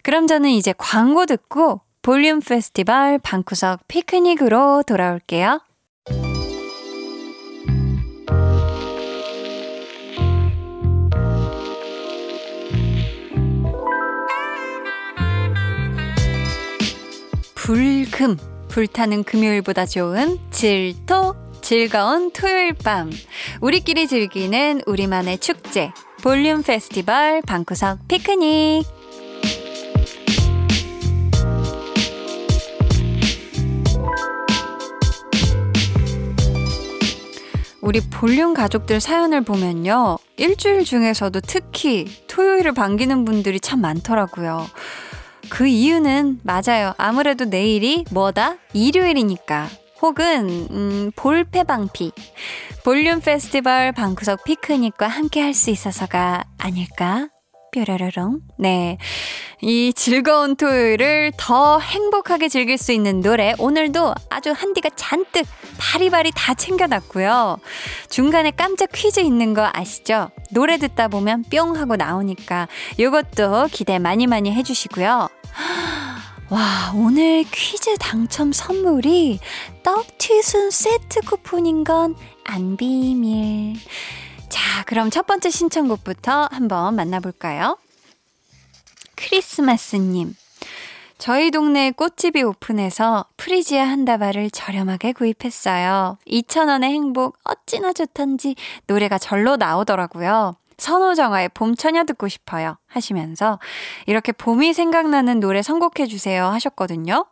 그럼 0.03 0.27
저는 0.27 0.51
이제 0.51 0.75
광고 0.77 1.27
듣고 1.27 1.81
볼륨 2.03 2.41
페스티벌 2.41 3.19
방구석 3.19 3.89
피크닉으로 3.89 4.83
돌아올게요. 4.87 5.61
불금, 17.55 18.37
불타는 18.69 19.25
금요일보다 19.25 19.87
좋은 19.87 20.39
질토, 20.53 21.35
즐거운 21.63 22.31
토요일 22.31 22.75
밤. 22.75 23.11
우리끼리 23.61 24.07
즐기는 24.07 24.83
우리만의 24.87 25.39
축제, 25.39 25.91
볼륨 26.27 26.61
페스티벌 26.61 27.41
방구석 27.43 28.09
피크닉. 28.09 28.85
우리 37.81 38.01
볼륨 38.01 38.55
가족들 38.55 38.99
사연을 38.99 39.43
보면요. 39.43 40.19
일주일 40.37 40.83
중에서도 40.83 41.41
특히 41.43 42.07
토요일을 42.27 42.73
반기는 42.73 43.25
분들이 43.25 43.61
참 43.61 43.81
많더라고요. 43.81 44.67
그 45.49 45.69
이유는 45.69 46.41
맞아요. 46.43 46.93
아무래도 46.99 47.45
내일이 47.45 48.05
뭐다? 48.11 48.57
일요일이니까. 48.73 49.69
혹은 50.03 50.69
음, 50.71 51.11
볼페방피 51.17 52.13
볼륨 52.85 53.21
페스티벌 53.21 53.93
방구석 53.93 54.45
피크닉과 54.45 55.09
함께 55.09 55.41
할 55.41 55.55
수 55.55 55.71
있어서가 55.71 56.45
아닐까? 56.59 57.29
뾰로로롱. 57.73 58.41
네. 58.59 58.97
이 59.61 59.93
즐거운 59.95 60.57
토요일을 60.57 61.33
더 61.37 61.79
행복하게 61.79 62.49
즐길 62.49 62.79
수 62.79 62.93
있는 62.93 63.21
노래 63.21 63.55
오늘도 63.59 64.15
아주 64.31 64.53
한디가 64.53 64.91
잔뜩 64.97 65.45
바리바리 65.79 66.33
다 66.35 66.55
챙겨놨고요. 66.55 67.59
중간에 68.09 68.51
깜짝 68.51 68.91
퀴즈 68.93 69.21
있는 69.21 69.53
거 69.53 69.69
아시죠? 69.73 70.31
노래 70.53 70.79
듣다 70.79 71.09
보면 71.09 71.45
뿅 71.51 71.77
하고 71.77 71.97
나오니까 71.97 72.69
이것도 72.97 73.69
기대 73.73 73.99
많이 73.99 74.27
많이 74.27 74.53
해주시고요. 74.53 75.29
와, 76.49 76.93
오늘 76.95 77.45
퀴즈 77.51 77.97
당첨 77.99 78.53
선물이 78.53 79.41
떡튀순 79.83 80.71
세트 80.71 81.21
쿠폰인 81.23 81.85
건 81.85 82.15
안 82.49 82.77
비밀. 82.77 83.77
자, 84.49 84.85
그럼 84.85 85.11
첫 85.11 85.27
번째 85.27 85.51
신청곡부터 85.51 86.49
한번 86.51 86.95
만나볼까요? 86.95 87.79
크리스마스님. 89.17 90.35
저희 91.19 91.51
동네 91.51 91.91
꽃집이 91.91 92.43
오픈해서 92.43 93.25
프리지아 93.37 93.85
한 93.85 94.05
다발을 94.05 94.51
저렴하게 94.51 95.13
구입했어요. 95.13 96.19
2,000원의 96.27 96.85
행복 96.85 97.39
어찌나 97.43 97.93
좋던지 97.93 98.55
노래가 98.87 99.19
절로 99.19 99.57
나오더라고요. 99.57 100.57
선호정아의 100.79 101.51
봄처녀 101.51 102.05
듣고 102.05 102.29
싶어요 102.29 102.77
하시면서 102.87 103.59
이렇게 104.07 104.33
봄이 104.33 104.73
생각나는 104.73 105.41
노래 105.41 105.63
선곡해 105.63 106.07
주세요 106.07 106.47
하셨거든요. 106.47 107.27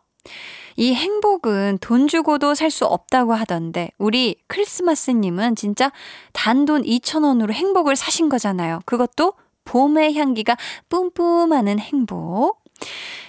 이 0.77 0.93
행복은 0.93 1.77
돈 1.79 2.07
주고도 2.07 2.53
살 2.53 2.69
수 2.69 2.85
없다고 2.85 3.33
하던데 3.33 3.91
우리 3.97 4.35
크리스마스님은 4.47 5.55
진짜 5.55 5.91
단돈 6.33 6.83
2,000원으로 6.83 7.53
행복을 7.53 7.95
사신 7.95 8.27
거잖아요. 8.27 8.79
그것도 8.85 9.33
봄의 9.63 10.15
향기가 10.15 10.57
뿜뿜하는 10.89 11.79
행복. 11.79 12.61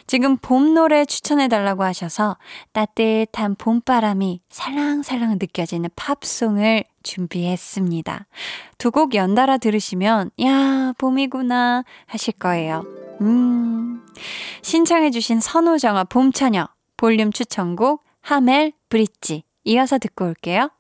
지금 0.08 0.36
봄 0.36 0.74
노래 0.74 1.04
추천해 1.04 1.46
달라고 1.48 1.84
하셔서 1.84 2.36
따뜻한 2.72 3.54
봄바람이 3.56 4.40
살랑살랑 4.48 5.38
느껴지는 5.40 5.90
팝송을 5.94 6.84
준비했습니다. 7.06 8.26
두 8.78 8.90
곡 8.90 9.14
연달아 9.14 9.58
들으시면 9.58 10.30
야 10.42 10.92
봄이구나 10.98 11.84
하실 12.06 12.34
거예요. 12.34 12.84
음 13.20 14.04
신청해 14.62 15.10
주신 15.10 15.40
선우정아 15.40 16.04
봄처녀 16.04 16.68
볼륨 16.96 17.32
추천곡 17.32 18.02
하멜 18.20 18.72
브릿지 18.88 19.44
이어서 19.64 19.98
듣고 19.98 20.26
올게요. 20.26 20.70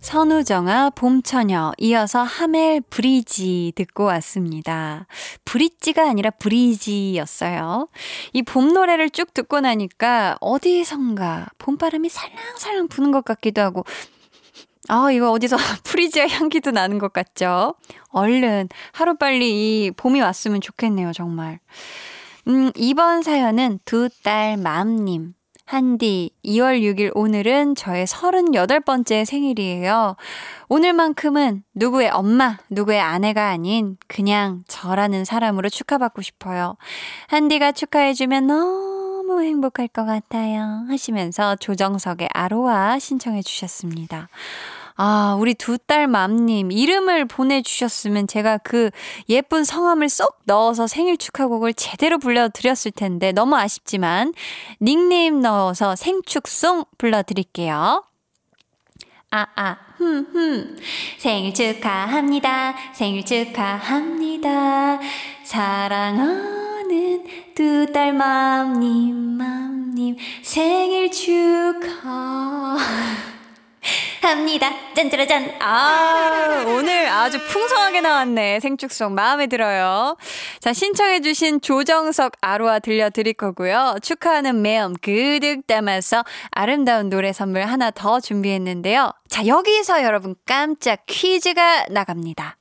선우정아 0.00 0.90
봄처녀 0.90 1.72
이어서 1.78 2.22
하멜 2.22 2.80
브리지 2.88 3.72
듣고 3.74 4.04
왔습니다. 4.04 5.06
브릿지가 5.44 6.08
아니라 6.08 6.30
브리지였어요. 6.30 7.88
이 8.32 8.42
봄 8.42 8.72
노래를 8.72 9.10
쭉 9.10 9.34
듣고 9.34 9.58
나니까 9.60 10.36
어디선가 10.40 11.48
봄바람이 11.58 12.08
살랑살랑 12.08 12.86
부는 12.88 13.10
것 13.10 13.24
같기도 13.24 13.60
하고 13.60 13.84
아, 14.88 15.10
이거 15.10 15.30
어디서 15.32 15.56
프리지아 15.84 16.26
향기도 16.28 16.70
나는 16.70 16.98
것 16.98 17.12
같죠? 17.12 17.74
얼른 18.10 18.68
하루빨리 18.92 19.84
이 19.84 19.90
봄이 19.92 20.20
왔으면 20.20 20.60
좋겠네요, 20.60 21.12
정말. 21.12 21.60
음, 22.48 22.70
이번 22.74 23.22
사연은 23.22 23.80
두 23.84 24.08
딸 24.24 24.56
맘님. 24.56 25.34
한디, 25.66 26.30
2월 26.46 26.80
6일 26.80 27.10
오늘은 27.14 27.74
저의 27.74 28.06
38번째 28.06 29.26
생일이에요. 29.26 30.16
오늘만큼은 30.70 31.62
누구의 31.74 32.08
엄마, 32.08 32.56
누구의 32.70 32.98
아내가 33.02 33.48
아닌 33.50 33.98
그냥 34.06 34.64
저라는 34.66 35.26
사람으로 35.26 35.68
축하받고 35.68 36.22
싶어요. 36.22 36.78
한디가 37.26 37.72
축하해주면 37.72 38.46
너무 38.46 39.42
행복할 39.42 39.88
것 39.88 40.06
같아요. 40.06 40.86
하시면서 40.88 41.56
조정석의 41.56 42.30
아로하 42.32 42.98
신청해 42.98 43.42
주셨습니다. 43.42 44.30
아, 45.00 45.36
우리 45.38 45.54
두 45.54 45.78
딸 45.78 46.08
맘님, 46.08 46.72
이름을 46.72 47.26
보내주셨으면 47.26 48.26
제가 48.26 48.58
그 48.58 48.90
예쁜 49.28 49.62
성함을 49.64 50.08
쏙 50.08 50.40
넣어서 50.44 50.86
생일 50.88 51.16
축하곡을 51.16 51.74
제대로 51.74 52.18
불러드렸을 52.18 52.90
텐데, 52.90 53.30
너무 53.32 53.56
아쉽지만, 53.56 54.34
닉네임 54.82 55.40
넣어서 55.40 55.94
생축송 55.96 56.84
불러드릴게요. 56.98 58.02
아, 59.30 59.46
아, 59.56 59.76
흠, 59.98 60.26
흠. 60.32 60.76
생일 61.18 61.54
축하합니다. 61.54 62.74
생일 62.94 63.24
축하합니다. 63.24 64.98
사랑하는 65.44 67.24
두 67.54 67.86
딸 67.92 68.12
맘님, 68.14 69.14
맘님, 69.14 70.16
생일 70.42 71.10
축하. 71.12 72.76
합니다. 74.22 74.70
짠짜라짠. 74.94 75.56
아, 75.60 76.64
오늘 76.68 77.06
아주 77.08 77.38
풍성하게 77.46 78.00
나왔네. 78.00 78.60
생축송. 78.60 79.14
마음에 79.14 79.46
들어요. 79.46 80.16
자, 80.60 80.72
신청해주신 80.72 81.60
조정석 81.60 82.32
아로아 82.40 82.80
들려드릴 82.80 83.34
거고요. 83.34 83.96
축하하는 84.02 84.62
매음 84.62 84.94
그득 85.00 85.66
담아서 85.66 86.24
아름다운 86.50 87.08
노래 87.10 87.32
선물 87.32 87.62
하나 87.62 87.90
더 87.90 88.20
준비했는데요. 88.20 89.12
자, 89.28 89.46
여기서 89.46 90.02
여러분 90.02 90.34
깜짝 90.46 91.04
퀴즈가 91.06 91.86
나갑니다. 91.90 92.56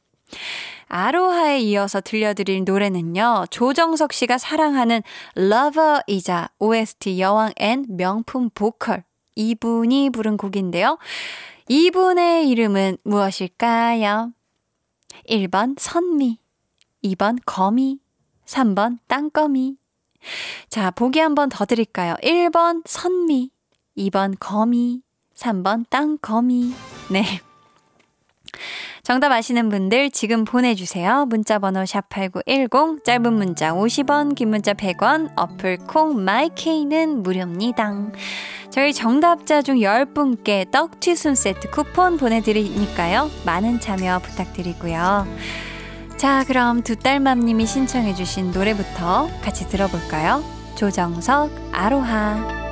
아로하에 0.90 1.60
이어서 1.60 2.00
들려드릴 2.00 2.64
노래는요, 2.64 3.46
조정석 3.50 4.14
씨가 4.14 4.38
사랑하는 4.38 5.04
Lover이자 5.36 6.50
OST 6.60 7.20
여왕 7.20 7.52
and 7.58 7.86
명품 7.90 8.50
보컬. 8.54 9.04
이분이 9.38 10.10
부른 10.10 10.38
곡인데요. 10.38 10.98
이분의 11.70 12.50
이름은 12.50 12.98
무엇일까요? 13.04 14.34
1번 15.30 15.76
선미, 15.80 16.40
2번 17.04 17.40
거미, 17.46 18.00
3번 18.46 18.98
땅거미. 19.08 19.78
자, 20.70 20.92
보기 20.92 21.20
한 21.20 21.36
번 21.36 21.50
더 21.50 21.66
드릴까요? 21.66 22.16
1번 22.24 22.82
선미, 22.86 23.52
2번 23.98 24.36
거미, 24.40 25.02
3번 25.36 25.86
땅거미. 25.90 26.74
네. 27.12 27.24
정답 29.08 29.32
아시는 29.32 29.70
분들 29.70 30.12
지금 30.12 30.44
보내주세요. 30.44 31.28
문자번호 31.28 31.84
샵8910, 31.84 33.06
짧은 33.06 33.32
문자 33.32 33.72
50원, 33.72 34.36
긴 34.36 34.50
문자 34.50 34.74
100원, 34.74 35.32
어플 35.38 35.78
콩 35.88 36.26
마이케이는 36.26 37.24
무료입니다. 37.24 38.12
저희 38.70 38.92
정답자 38.92 39.62
중 39.62 39.78
10분께 39.78 40.70
떡튀순 40.72 41.36
세트 41.36 41.72
쿠폰 41.72 42.18
보내드리니까요. 42.18 43.32
많은 43.46 43.80
참여 43.80 44.20
부탁드리고요. 44.20 45.26
자, 46.18 46.44
그럼 46.46 46.84
두 46.84 46.98
딸맘님이 46.98 47.66
신청해주신 47.66 48.52
노래부터 48.52 49.30
같이 49.42 49.70
들어볼까요? 49.70 50.44
조정석, 50.76 51.50
아로하. 51.72 52.67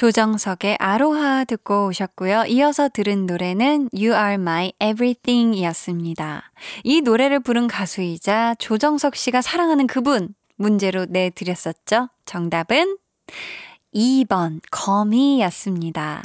조정석의 0.00 0.78
아로하 0.80 1.44
듣고 1.44 1.88
오셨고요. 1.88 2.44
이어서 2.46 2.88
들은 2.88 3.26
노래는 3.26 3.90
You 3.92 4.14
Are 4.14 4.34
My 4.36 4.72
Everything 4.80 5.54
이었습니다. 5.54 6.52
이 6.84 7.02
노래를 7.02 7.40
부른 7.40 7.68
가수이자 7.68 8.54
조정석 8.58 9.14
씨가 9.14 9.42
사랑하는 9.42 9.86
그분 9.86 10.34
문제로 10.56 11.04
내드렸었죠. 11.04 12.08
정답은 12.24 12.96
2번 13.94 14.60
거미였습니다. 14.70 16.22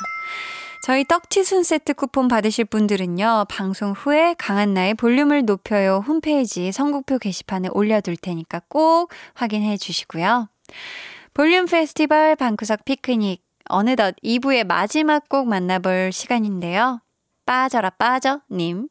저희 0.85 1.03
떡치순 1.03 1.63
세트 1.63 1.95
쿠폰 1.95 2.29
받으실 2.29 2.63
분들은요, 2.63 3.47
방송 3.49 3.91
후에 3.91 4.35
강한나의 4.37 4.93
볼륨을 4.93 5.43
높여요 5.43 6.01
홈페이지 6.07 6.71
선곡표 6.71 7.17
게시판에 7.17 7.67
올려둘 7.73 8.15
테니까 8.15 8.61
꼭 8.69 9.11
확인해 9.33 9.75
주시고요. 9.75 10.47
볼륨 11.33 11.65
페스티벌 11.65 12.37
방구석 12.37 12.85
피크닉 12.85 13.44
어느덧 13.69 14.15
2부의 14.23 14.65
마지막 14.65 15.27
곡 15.29 15.47
만나볼 15.47 16.11
시간인데요. 16.11 17.01
빠져라 17.45 17.89
빠져 17.91 18.41
님. 18.51 18.87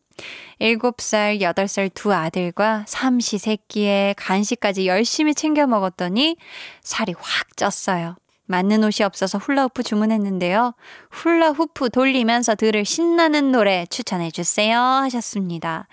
7살, 0.61 1.41
8살 1.41 1.93
두 1.93 2.15
아들과 2.15 2.85
삼시 2.87 3.39
세끼에 3.39 4.15
간식까지 4.17 4.87
열심히 4.87 5.35
챙겨 5.35 5.67
먹었더니 5.67 6.37
살이 6.83 7.15
확 7.19 7.49
쪘어요. 7.57 8.15
맞는 8.47 8.85
옷이 8.85 9.05
없어서 9.05 9.39
훌라후프 9.39 9.83
주문했는데요. 9.83 10.75
훌라후프 11.11 11.91
돌리면서 11.91 12.55
들을 12.55 12.85
신나는 12.85 13.53
노래 13.53 13.87
추천해 13.87 14.31
주세요 14.31 14.79
하셨습니다. 14.79 15.89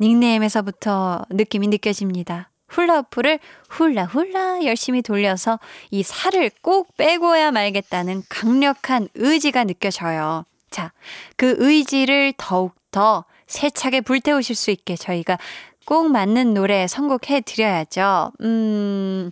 닉네임에서부터 0.00 1.24
느낌이 1.30 1.68
느껴집니다. 1.68 2.50
훌라후프를 2.68 3.38
훌라훌라 3.68 4.64
열심히 4.64 5.02
돌려서 5.02 5.58
이 5.90 6.02
살을 6.02 6.50
꼭 6.62 6.96
빼고야 6.96 7.50
말겠다는 7.52 8.22
강력한 8.28 9.08
의지가 9.14 9.64
느껴져요. 9.64 10.44
자, 10.70 10.92
그 11.36 11.54
의지를 11.58 12.34
더욱더 12.36 13.24
세차게 13.46 14.02
불태우실 14.02 14.56
수 14.56 14.70
있게 14.70 14.96
저희가 14.96 15.38
꼭 15.84 16.10
맞는 16.10 16.54
노래 16.54 16.86
선곡해 16.86 17.42
드려야죠. 17.42 18.32
음, 18.40 19.30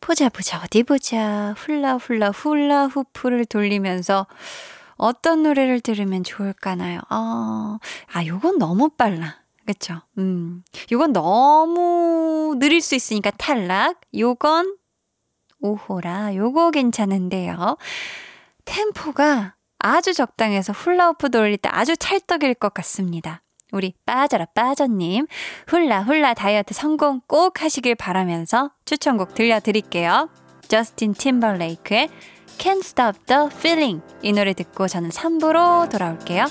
보자, 0.00 0.28
보자, 0.28 0.60
어디 0.62 0.82
보자. 0.82 1.54
훌라, 1.56 1.94
훌라, 1.94 2.30
훌라 2.30 2.86
후프를 2.86 3.46
돌리면서 3.46 4.26
어떤 4.96 5.42
노래를 5.42 5.80
들으면 5.80 6.24
좋을까나요? 6.24 7.00
아, 7.08 7.78
아, 8.12 8.26
요건 8.26 8.58
너무 8.58 8.90
빨라. 8.90 9.36
그쵸? 9.72 10.00
음. 10.18 10.64
요건 10.90 11.12
너무 11.12 12.56
느릴 12.58 12.80
수 12.80 12.94
있으니까 12.94 13.30
탈락. 13.30 14.00
요건 14.18 14.76
오호라. 15.60 16.34
요거 16.34 16.72
괜찮은데요. 16.72 17.76
템포가 18.64 19.54
아주 19.78 20.12
적당해서 20.12 20.72
훌라후프 20.72 21.30
돌릴 21.30 21.56
때 21.56 21.68
아주 21.72 21.96
찰떡일 21.96 22.54
것 22.54 22.74
같습니다. 22.74 23.42
우리 23.72 23.94
빠져라 24.04 24.46
빠져님 24.46 25.28
훌라 25.68 26.02
훌라 26.02 26.34
다이어트 26.34 26.74
성공 26.74 27.20
꼭 27.28 27.62
하시길 27.62 27.94
바라면서 27.94 28.72
추천곡 28.84 29.34
들려드릴게요. 29.34 30.28
저스틴 30.66 31.14
팀벌레이크의 31.14 32.08
Can't 32.58 32.80
Stop 32.84 33.18
the 33.26 33.46
Feeling 33.52 34.02
이 34.22 34.32
노래 34.32 34.52
듣고 34.52 34.88
저는 34.88 35.10
3부로 35.10 35.88
돌아올게요. 35.88 36.46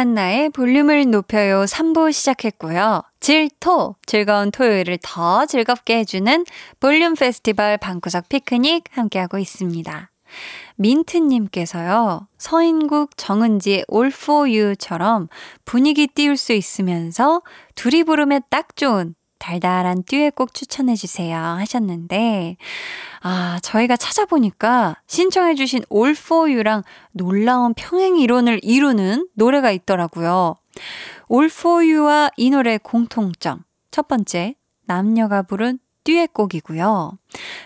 강한나의 0.00 0.48
볼륨을 0.50 1.10
높여요 1.10 1.64
3부 1.64 2.10
시작했고요. 2.10 3.02
질토, 3.20 3.96
즐거운 4.06 4.50
토요일을 4.50 4.98
더 5.02 5.44
즐겁게 5.44 5.98
해주는 5.98 6.46
볼륨 6.78 7.14
페스티벌 7.14 7.76
방구석 7.76 8.30
피크닉 8.30 8.84
함께하고 8.92 9.36
있습니다. 9.36 10.10
민트님께서요, 10.76 12.28
서인국 12.38 13.18
정은지의 13.18 13.84
All 13.92 14.10
for 14.10 14.50
You처럼 14.50 15.28
분위기 15.66 16.06
띄울 16.06 16.38
수 16.38 16.54
있으면서 16.54 17.42
둘이 17.74 18.04
부르면 18.04 18.40
딱 18.48 18.76
좋은 18.76 19.14
달달한 19.40 20.04
듀엣곡 20.04 20.54
추천해주세요 20.54 21.36
하셨는데, 21.36 22.56
아, 23.22 23.58
저희가 23.62 23.96
찾아보니까 23.96 24.96
신청해주신 25.08 25.82
All 25.92 26.12
for 26.12 26.48
You랑 26.48 26.84
놀라운 27.10 27.74
평행 27.74 28.16
이론을 28.16 28.60
이루는 28.62 29.28
노래가 29.34 29.72
있더라고요. 29.72 30.54
All 31.32 31.46
for 31.46 31.84
You와 31.84 32.30
이 32.36 32.50
노래의 32.50 32.78
공통점. 32.84 33.64
첫 33.90 34.06
번째, 34.06 34.54
남녀가 34.86 35.42
부른 35.42 35.78
듀엣곡이고요. 36.04 37.18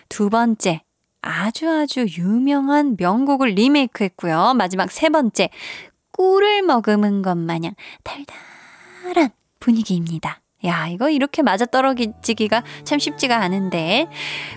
두 0.09 0.31
번째, 0.31 0.83
아주 1.21 1.69
아주 1.71 2.07
유명한 2.19 2.97
명곡을 2.99 3.49
리메이크 3.51 4.05
했고요. 4.05 4.55
마지막 4.55 4.91
세 4.91 5.09
번째, 5.09 5.51
꿀을 6.13 6.63
머금은 6.63 7.23
것 7.23 7.37
마냥 7.37 7.75
달달한 8.05 9.31
분위기입니다. 9.59 10.44
야, 10.65 10.89
이거 10.89 11.11
이렇게 11.11 11.43
맞아 11.43 11.67
떨어지기가 11.67 12.63
참 12.85 12.99
쉽지가 12.99 13.37
않은데. 13.37 14.07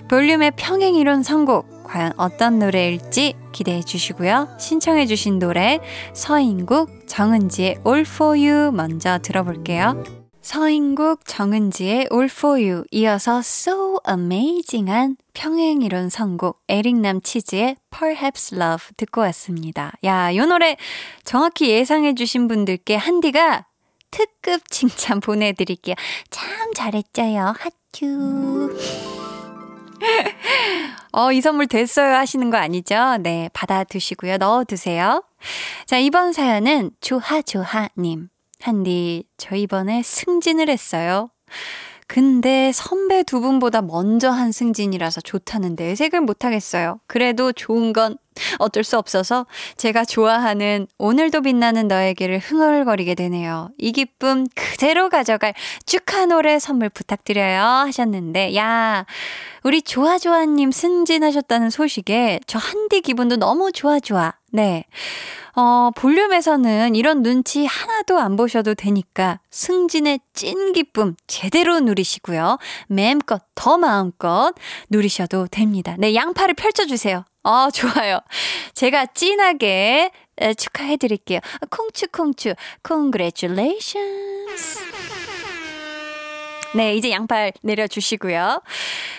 볼륨의 0.08 0.52
평행 0.56 0.94
이론 0.94 1.22
선곡, 1.22 1.84
과연 1.84 2.12
어떤 2.16 2.58
노래일지 2.58 3.34
기대해 3.52 3.82
주시고요. 3.82 4.48
신청해 4.58 5.06
주신 5.06 5.38
노래, 5.38 5.80
서인국, 6.14 7.06
정은지의 7.06 7.78
All 7.86 8.00
for 8.00 8.38
You 8.38 8.72
먼저 8.72 9.18
들어볼게요. 9.18 10.02
서인국, 10.40 11.26
정은지의 11.26 12.08
All 12.10 12.30
for 12.30 12.58
You 12.58 12.84
이어서 12.90 13.38
So 13.40 14.00
Amazing한 14.08 15.16
평행 15.34 15.82
이론 15.82 16.08
선곡, 16.08 16.62
에릭남 16.68 17.20
치즈의 17.20 17.76
Perhaps 17.90 18.54
Love 18.54 18.88
듣고 18.96 19.20
왔습니다. 19.22 19.92
야, 20.04 20.30
이 20.30 20.38
노래 20.38 20.76
정확히 21.22 21.68
예상해 21.68 22.14
주신 22.14 22.48
분들께 22.48 22.96
한디가 22.96 23.66
특급 24.10 24.68
칭찬 24.70 25.20
보내드릴게요. 25.20 25.94
참 26.30 26.72
잘했죠요. 26.74 27.54
하츄. 27.58 28.76
어, 31.12 31.32
이 31.32 31.40
선물 31.40 31.66
됐어요 31.66 32.14
하시는 32.14 32.50
거 32.50 32.56
아니죠? 32.56 33.16
네, 33.20 33.50
받아두시고요. 33.52 34.36
넣어두세요. 34.38 35.24
자, 35.86 35.98
이번 35.98 36.32
사연은 36.32 36.90
조하조하님. 37.00 38.28
한디, 38.60 39.24
저 39.36 39.54
이번에 39.56 40.02
승진을 40.02 40.68
했어요. 40.68 41.30
근데 42.06 42.72
선배 42.72 43.22
두 43.22 43.40
분보다 43.40 43.82
먼저 43.82 44.30
한 44.30 44.50
승진이라서 44.50 45.20
좋다는 45.20 45.76
내색을 45.78 46.22
못하겠어요. 46.22 47.00
그래도 47.06 47.52
좋은 47.52 47.92
건 47.92 48.16
어쩔 48.58 48.84
수 48.84 48.98
없어서 48.98 49.46
제가 49.76 50.04
좋아하는 50.04 50.86
오늘도 50.98 51.42
빛나는 51.42 51.88
너에게를 51.88 52.38
흥얼거리게 52.38 53.14
되네요. 53.14 53.70
이 53.78 53.92
기쁨 53.92 54.46
그대로 54.54 55.08
가져갈 55.08 55.54
축하 55.86 56.26
노래 56.26 56.58
선물 56.58 56.88
부탁드려요 56.88 57.62
하셨는데 57.62 58.56
야 58.56 59.06
우리 59.62 59.82
좋아좋아님 59.82 60.70
승진하셨다는 60.70 61.70
소식에 61.70 62.40
저 62.46 62.58
한디 62.58 63.00
기분도 63.00 63.36
너무 63.36 63.72
좋아 63.72 64.00
좋아. 64.00 64.34
네. 64.50 64.84
어, 65.60 65.90
볼륨에서는 65.96 66.94
이런 66.94 67.24
눈치 67.24 67.66
하나도 67.66 68.20
안 68.20 68.36
보셔도 68.36 68.76
되니까 68.76 69.40
승진의 69.50 70.20
찐 70.32 70.72
기쁨 70.72 71.16
제대로 71.26 71.80
누리시고요. 71.80 72.58
맴껏 72.86 73.42
더 73.56 73.76
마음껏 73.76 74.54
누리셔도 74.88 75.48
됩니다. 75.48 75.96
네, 75.98 76.14
양팔을 76.14 76.54
펼쳐주세요. 76.54 77.24
어, 77.42 77.70
좋아요. 77.72 78.20
제가 78.74 79.06
찐하게 79.06 80.12
축하해 80.56 80.96
드릴게요. 80.96 81.40
콩추콩추, 81.70 82.54
congratulations. 82.86 85.27
네, 86.74 86.94
이제 86.94 87.10
양팔 87.10 87.52
내려주시고요. 87.62 88.62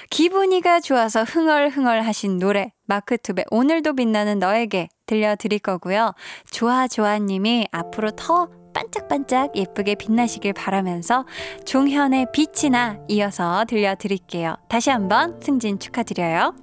기분이가 0.09 0.79
좋아서 0.81 1.23
흥얼흥얼 1.23 2.01
하신 2.01 2.37
노래, 2.37 2.71
마크투베 2.85 3.45
오늘도 3.49 3.95
빛나는 3.95 4.39
너에게 4.39 4.87
들려드릴 5.07 5.59
거고요. 5.59 6.13
좋아, 6.51 6.87
좋아님이 6.87 7.67
앞으로 7.71 8.11
더 8.11 8.49
반짝반짝 8.73 9.55
예쁘게 9.55 9.95
빛나시길 9.95 10.53
바라면서 10.53 11.25
종현의 11.65 12.27
빛이나 12.31 12.99
이어서 13.07 13.65
들려드릴게요. 13.67 14.55
다시 14.69 14.91
한번 14.91 15.39
승진 15.41 15.79
축하드려요. 15.79 16.55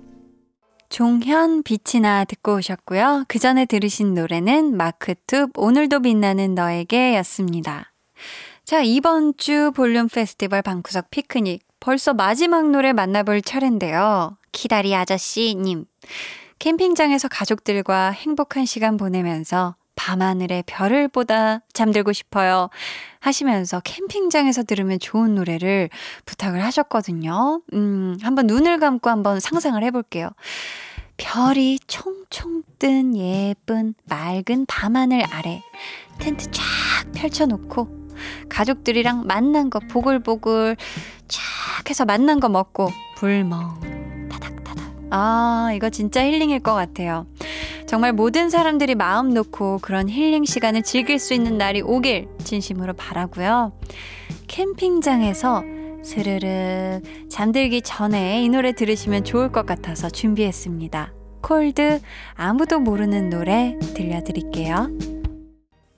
종현 0.88 1.64
빛이나 1.64 2.24
듣고 2.24 2.54
오셨고요. 2.56 3.24
그 3.26 3.40
전에 3.40 3.64
들으신 3.66 4.14
노래는 4.14 4.76
마크툽 4.76 5.50
오늘도 5.56 6.00
빛나는 6.02 6.54
너에게 6.54 7.16
였습니다. 7.16 7.92
자, 8.66 8.82
이번 8.82 9.36
주 9.36 9.70
볼륨 9.76 10.08
페스티벌 10.08 10.60
방구석 10.60 11.12
피크닉. 11.12 11.62
벌써 11.78 12.12
마지막 12.14 12.68
노래 12.68 12.92
만나볼 12.92 13.40
차례인데요. 13.40 14.38
기다리 14.50 14.92
아저씨님. 14.92 15.84
캠핑장에서 16.58 17.28
가족들과 17.28 18.10
행복한 18.10 18.64
시간 18.66 18.96
보내면서 18.96 19.76
밤하늘의 19.94 20.64
별을 20.66 21.06
보다 21.06 21.60
잠들고 21.74 22.12
싶어요. 22.12 22.68
하시면서 23.20 23.78
캠핑장에서 23.84 24.64
들으면 24.64 24.98
좋은 24.98 25.36
노래를 25.36 25.88
부탁을 26.24 26.64
하셨거든요. 26.64 27.62
음, 27.72 28.18
한번 28.20 28.48
눈을 28.48 28.80
감고 28.80 29.08
한번 29.08 29.38
상상을 29.38 29.80
해볼게요. 29.84 30.30
별이 31.18 31.78
총총 31.86 32.64
뜬 32.80 33.16
예쁜 33.16 33.94
맑은 34.06 34.66
밤하늘 34.66 35.22
아래 35.30 35.62
텐트 36.18 36.50
쫙 36.50 36.64
펼쳐놓고 37.14 38.05
가족들이랑 38.48 39.26
만난 39.26 39.70
거 39.70 39.80
보글보글 39.80 40.76
쫙 41.28 41.40
해서 41.88 42.04
만난 42.04 42.40
거 42.40 42.48
먹고 42.48 42.88
불멍 43.16 44.28
타닥타닥 44.30 44.92
아 45.10 45.70
이거 45.74 45.90
진짜 45.90 46.24
힐링일 46.24 46.60
것 46.60 46.74
같아요 46.74 47.26
정말 47.86 48.12
모든 48.12 48.50
사람들이 48.50 48.94
마음 48.94 49.32
놓고 49.32 49.78
그런 49.80 50.08
힐링 50.08 50.44
시간을 50.44 50.82
즐길 50.82 51.18
수 51.18 51.34
있는 51.34 51.58
날이 51.58 51.82
오길 51.82 52.28
진심으로 52.44 52.94
바라고요 52.94 53.72
캠핑장에서 54.48 55.76
스르르 56.06 57.00
잠들기 57.28 57.82
전에 57.82 58.44
이 58.44 58.48
노래 58.48 58.72
들으시면 58.72 59.24
좋을 59.24 59.50
것 59.50 59.66
같아서 59.66 60.08
준비했습니다. 60.08 61.12
콜드 61.42 62.00
아무도 62.34 62.78
모르는 62.78 63.28
노래 63.28 63.76
들려드릴게요. 63.94 64.88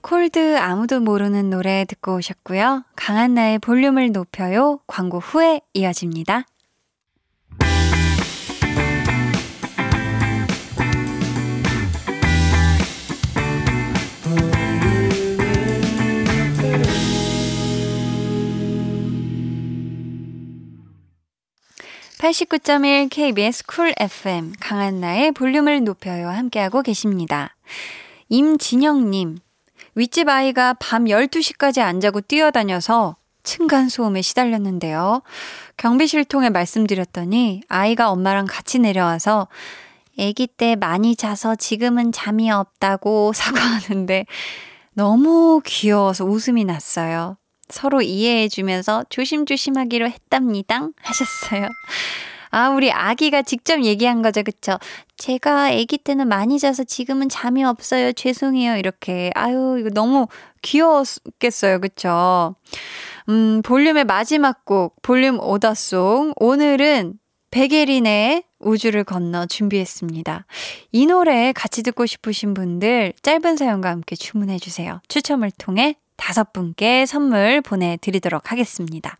콜드 0.01 0.57
아무도 0.57 0.99
모르는 1.01 1.49
노래 1.49 1.85
듣고 1.85 2.15
오셨고요. 2.15 2.83
강한나의 2.95 3.59
볼륨을 3.59 4.11
높여요. 4.11 4.79
광고 4.87 5.19
후에 5.19 5.61
이어집니다. 5.73 6.45
(89.1) 22.19 23.09
KBS 23.09 23.65
쿨 23.65 23.93
FM 23.97 24.53
강한나의 24.59 25.31
볼륨을 25.31 25.83
높여요 25.83 26.27
함께하고 26.27 26.81
계십니다. 26.81 27.55
임진영님 28.27 29.39
윗집 29.99 30.29
아이가 30.29 30.75
밤 30.75 31.05
12시까지 31.05 31.81
안 31.81 31.99
자고 31.99 32.21
뛰어다녀서 32.21 33.17
층간소음에 33.43 34.21
시달렸는데요. 34.21 35.23
경비실 35.75 36.23
통해 36.23 36.49
말씀드렸더니 36.49 37.63
아이가 37.67 38.09
엄마랑 38.09 38.45
같이 38.49 38.79
내려와서 38.79 39.49
아기 40.17 40.47
때 40.47 40.77
많이 40.77 41.17
자서 41.17 41.57
지금은 41.57 42.13
잠이 42.13 42.49
없다고 42.49 43.33
사과하는데 43.35 44.25
너무 44.93 45.61
귀여워서 45.65 46.23
웃음이 46.23 46.63
났어요. 46.63 47.35
서로 47.67 48.01
이해해주면서 48.01 49.03
조심조심하기로 49.09 50.07
했답니다. 50.07 50.87
하셨어요. 51.01 51.67
아, 52.51 52.69
우리 52.69 52.91
아기가 52.91 53.41
직접 53.41 53.83
얘기한 53.83 54.21
거죠. 54.21 54.43
그쵸? 54.43 54.77
제가 55.17 55.65
아기 55.67 55.97
때는 55.97 56.27
많이 56.27 56.59
자서 56.59 56.83
지금은 56.83 57.29
잠이 57.29 57.63
없어요. 57.63 58.13
죄송해요. 58.13 58.77
이렇게. 58.77 59.31
아유, 59.35 59.77
이거 59.79 59.89
너무 59.89 60.27
귀여웠겠어요. 60.61 61.79
그쵸? 61.79 62.55
음, 63.29 63.61
볼륨의 63.63 64.05
마지막 64.05 64.65
곡, 64.65 65.01
볼륨 65.01 65.39
오더송. 65.39 66.33
오늘은 66.37 67.19
백예린의 67.51 68.43
우주를 68.59 69.03
건너 69.03 69.45
준비했습니다. 69.45 70.45
이 70.91 71.05
노래 71.05 71.51
같이 71.53 71.83
듣고 71.83 72.05
싶으신 72.05 72.53
분들 72.53 73.13
짧은 73.21 73.57
사연과 73.57 73.89
함께 73.89 74.15
주문해 74.15 74.59
주세요. 74.59 75.01
추첨을 75.07 75.51
통해 75.57 75.95
다섯 76.15 76.51
분께 76.51 77.05
선물 77.05 77.61
보내드리도록 77.61 78.51
하겠습니다. 78.51 79.17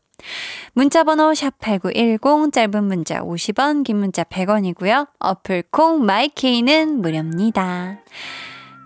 문자번호 0.73 1.32
샵8910 1.32 2.53
짧은 2.53 2.84
문자 2.84 3.19
50원 3.21 3.84
긴 3.84 3.97
문자 3.97 4.23
100원이고요. 4.23 5.08
어플콩 5.19 6.05
마이케이는 6.05 7.01
무료입니다. 7.01 7.97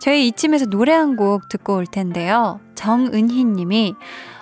저희 0.01 0.27
이쯤에서 0.27 0.65
노래 0.65 0.91
한 0.93 1.15
곡 1.15 1.47
듣고 1.49 1.75
올 1.75 1.85
텐데요. 1.85 2.59
정은희 2.75 3.45
님이 3.45 3.95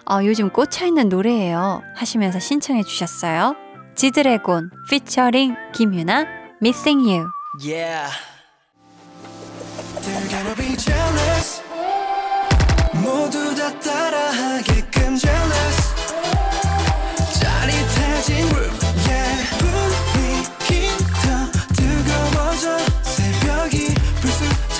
어, 0.09 0.19
요즘 0.25 0.49
꽂혀있는 0.49 1.09
노래예요 1.09 1.81
하시면서 1.95 2.39
신청해 2.39 2.83
주셨어요. 2.83 3.55
지드래곤 3.95 4.71
피처링 4.89 5.55
김유나 5.73 6.25
Missing 6.61 7.07
You 7.09 7.27
yeah. 7.63 8.11
모두 12.93 13.55
다 13.55 13.79
따라하게끔 13.79 15.15
jealous 15.17 15.80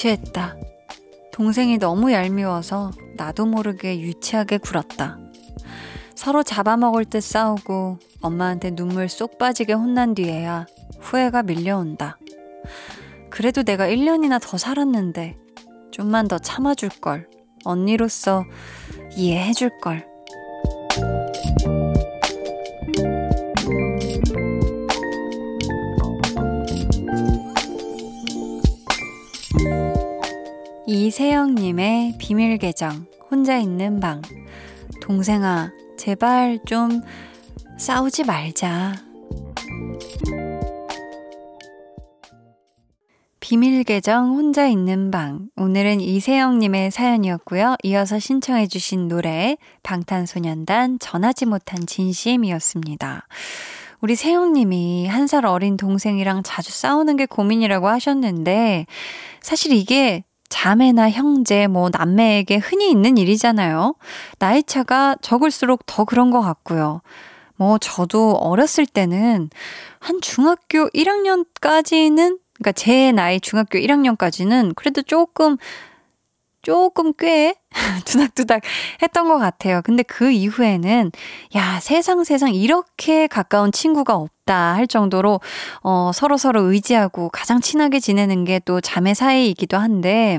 유치했다. 0.00 0.56
동생이 1.32 1.78
너무 1.78 2.12
얄미워서 2.12 2.90
나도 3.16 3.46
모르게 3.46 4.00
유치하게 4.00 4.58
굴었다. 4.58 5.18
서로 6.14 6.42
잡아먹을 6.42 7.04
듯 7.04 7.22
싸우고 7.22 7.98
엄마한테 8.22 8.74
눈물 8.74 9.08
쏙 9.08 9.38
빠지게 9.38 9.72
혼난 9.72 10.14
뒤에야 10.14 10.66
후회가 11.00 11.42
밀려온다. 11.42 12.18
그래도 13.30 13.62
내가 13.62 13.86
1년이나 13.86 14.40
더 14.40 14.56
살았는데 14.56 15.38
좀만 15.90 16.28
더 16.28 16.38
참아줄걸. 16.38 17.28
언니로서 17.64 18.44
이해해줄걸. 19.16 20.09
이세영님의 31.10 32.18
비밀 32.18 32.56
계정, 32.56 33.04
혼자 33.32 33.58
있는 33.58 33.98
방. 33.98 34.22
동생아, 35.02 35.72
제발 35.98 36.60
좀 36.64 37.02
싸우지 37.76 38.22
말자. 38.22 38.94
비밀 43.40 43.82
계정 43.82 44.36
혼자 44.36 44.68
있는 44.68 45.10
방. 45.10 45.48
오늘은 45.56 46.00
이세영님의 46.00 46.92
사연이었고요. 46.92 47.74
이어서 47.82 48.20
신청해주신 48.20 49.08
노래, 49.08 49.56
방탄소년단 49.82 51.00
전하지 51.00 51.46
못한 51.46 51.86
진심이었습니다. 51.86 53.26
우리 54.00 54.14
세영님이 54.14 55.08
한 55.08 55.26
살 55.26 55.44
어린 55.44 55.76
동생이랑 55.76 56.44
자주 56.44 56.70
싸우는 56.70 57.16
게 57.16 57.26
고민이라고 57.26 57.88
하셨는데, 57.88 58.86
사실 59.42 59.72
이게 59.72 60.22
자매나 60.50 61.10
형제, 61.10 61.66
뭐 61.66 61.88
남매에게 61.90 62.56
흔히 62.58 62.90
있는 62.90 63.16
일이잖아요. 63.16 63.94
나이 64.38 64.62
차가 64.62 65.16
적을수록 65.22 65.86
더 65.86 66.04
그런 66.04 66.30
것 66.30 66.42
같고요. 66.42 67.00
뭐 67.56 67.78
저도 67.78 68.32
어렸을 68.32 68.84
때는 68.84 69.48
한 70.00 70.20
중학교 70.20 70.88
1학년까지는 70.90 72.38
그러니까 72.54 72.72
제 72.72 73.12
나이 73.12 73.40
중학교 73.40 73.78
1학년까지는 73.78 74.74
그래도 74.74 75.02
조금 75.02 75.56
조금 76.62 77.12
꽤 77.18 77.54
두닥두닥 78.04 78.62
했던 79.02 79.28
것 79.28 79.38
같아요. 79.38 79.80
근데 79.82 80.02
그 80.02 80.30
이후에는 80.30 81.10
야 81.54 81.80
세상 81.80 82.24
세상 82.24 82.52
이렇게 82.52 83.26
가까운 83.26 83.72
친구가 83.72 84.14
없 84.14 84.30
다 84.50 84.74
할 84.74 84.86
정도로 84.86 85.40
어, 85.82 86.10
서로 86.12 86.36
서로 86.36 86.62
의지하고 86.62 87.28
가장 87.30 87.60
친하게 87.60 88.00
지내는 88.00 88.44
게 88.44 88.60
또 88.64 88.80
자매 88.80 89.14
사이이기도 89.14 89.76
한데 89.78 90.38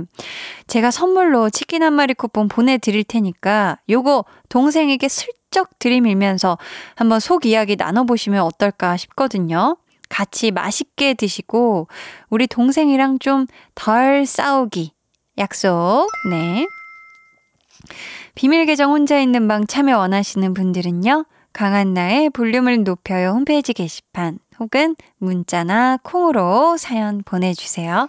제가 0.68 0.92
선물로 0.92 1.50
치킨 1.50 1.82
한 1.82 1.94
마리 1.94 2.14
쿠폰 2.14 2.48
보내드릴 2.48 3.04
테니까 3.04 3.78
요거 3.90 4.26
동생에게 4.50 5.08
슬쩍 5.08 5.80
들이밀면서 5.80 6.58
한번 6.96 7.20
속 7.20 7.46
이야기 7.46 7.76
나눠보시면 7.78 8.42
어떨까 8.44 8.96
싶거든요. 8.98 9.78
같이 10.10 10.52
맛있게 10.52 11.14
드시고 11.14 11.88
우리 12.30 12.48
동생이랑 12.48 13.20
좀 13.20 13.48
덜 13.76 14.26
싸우기 14.26 14.92
약속. 15.38 16.08
네. 16.30 16.66
비밀 18.36 18.66
계정 18.66 18.92
혼자 18.92 19.20
있는 19.20 19.48
방 19.48 19.66
참여 19.66 19.98
원하시는 19.98 20.54
분들은요. 20.54 21.26
강한나의 21.54 22.30
볼륨을 22.30 22.84
높여요 22.84 23.30
홈페이지 23.30 23.74
게시판 23.74 24.40
혹은 24.60 24.96
문자나 25.18 26.00
콩으로 26.04 26.78
사연 26.78 27.22
보내주세요. 27.24 28.08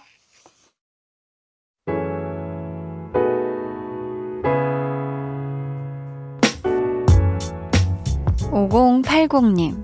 5080님. 8.53 9.83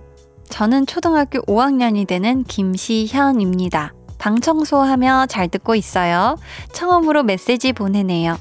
저는 0.49 0.85
초등학교 0.85 1.39
5학년이 1.41 2.07
되는 2.07 2.43
김시현입니다. 2.43 3.93
방 4.19 4.39
청소하며 4.39 5.25
잘 5.27 5.47
듣고 5.47 5.73
있어요. 5.73 6.37
처음으로 6.73 7.23
메시지 7.23 7.73
보내네요. 7.73 8.37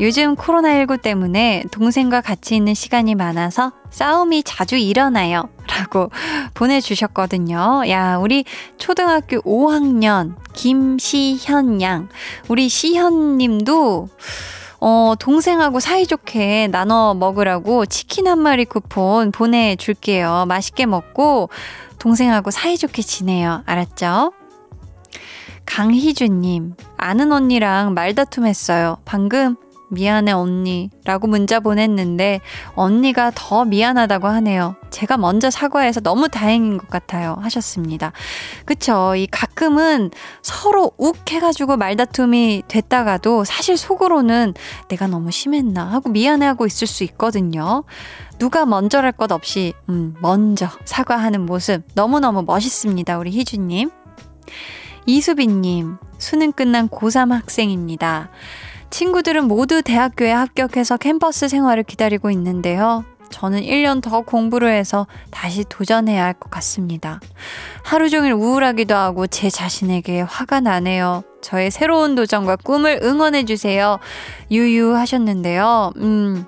요즘 0.00 0.36
코로나19 0.36 1.02
때문에 1.02 1.64
동생과 1.72 2.22
같이 2.22 2.56
있는 2.56 2.72
시간이 2.72 3.14
많아서 3.16 3.72
싸움이 3.90 4.44
자주 4.44 4.76
일어나요. 4.76 5.48
라고 5.66 6.10
보내주셨거든요. 6.54 7.82
야, 7.88 8.16
우리 8.16 8.44
초등학교 8.78 9.40
5학년 9.42 10.36
김시현 10.54 11.82
양. 11.82 12.08
우리 12.48 12.68
시현 12.68 13.36
님도 13.36 14.08
어, 14.80 15.14
동생하고 15.18 15.80
사이좋게 15.80 16.68
나눠 16.68 17.14
먹으라고 17.14 17.86
치킨 17.86 18.28
한 18.28 18.38
마리 18.38 18.64
쿠폰 18.64 19.32
보내줄게요. 19.32 20.44
맛있게 20.46 20.86
먹고 20.86 21.50
동생하고 21.98 22.50
사이좋게 22.50 23.02
지내요. 23.02 23.62
알았죠? 23.66 24.32
강희주님, 25.66 26.74
아는 26.96 27.32
언니랑 27.32 27.94
말다툼 27.94 28.46
했어요. 28.46 28.98
방금 29.04 29.56
미안해 29.88 30.32
언니 30.32 30.90
라고 31.04 31.28
문자 31.28 31.60
보냈는데 31.60 32.40
언니가 32.74 33.30
더 33.34 33.64
미안하다고 33.64 34.26
하네요. 34.28 34.76
제가 34.90 35.16
먼저 35.16 35.50
사과해서 35.50 36.00
너무 36.00 36.28
다행인 36.28 36.78
것 36.78 36.88
같아요. 36.88 37.36
하셨습니다. 37.40 38.12
그쵸. 38.64 39.14
이 39.16 39.26
가끔은 39.26 40.10
서로 40.42 40.92
욱 40.96 41.16
해가지고 41.30 41.76
말다툼이 41.76 42.64
됐다가도 42.66 43.44
사실 43.44 43.76
속으로는 43.76 44.54
내가 44.88 45.06
너무 45.06 45.30
심했나 45.30 45.84
하고 45.84 46.10
미안해하고 46.10 46.66
있을 46.66 46.86
수 46.86 47.04
있거든요. 47.04 47.84
누가 48.38 48.66
먼저랄 48.66 49.12
것 49.12 49.32
없이, 49.32 49.72
음, 49.88 50.14
먼저 50.20 50.68
사과하는 50.84 51.46
모습 51.46 51.82
너무너무 51.94 52.42
멋있습니다. 52.42 53.18
우리 53.18 53.30
희주님. 53.30 53.90
이수빈님, 55.06 55.96
수능 56.18 56.52
끝난 56.52 56.88
고3 56.88 57.30
학생입니다. 57.30 58.30
친구들은 58.90 59.46
모두 59.46 59.82
대학교에 59.82 60.30
합격해서 60.32 60.96
캠퍼스 60.96 61.48
생활을 61.48 61.82
기다리고 61.84 62.30
있는데요. 62.30 63.04
저는 63.28 63.62
1년 63.62 64.00
더 64.02 64.20
공부를 64.20 64.70
해서 64.72 65.06
다시 65.30 65.64
도전해야 65.68 66.24
할 66.24 66.34
것 66.34 66.48
같습니다. 66.50 67.20
하루 67.82 68.08
종일 68.08 68.32
우울하기도 68.32 68.94
하고 68.94 69.26
제 69.26 69.50
자신에게 69.50 70.20
화가 70.22 70.60
나네요. 70.60 71.24
저의 71.42 71.70
새로운 71.70 72.14
도전과 72.14 72.56
꿈을 72.56 73.00
응원해주세요. 73.02 73.98
유유 74.50 74.94
하셨는데요. 74.96 75.92
음, 75.96 76.46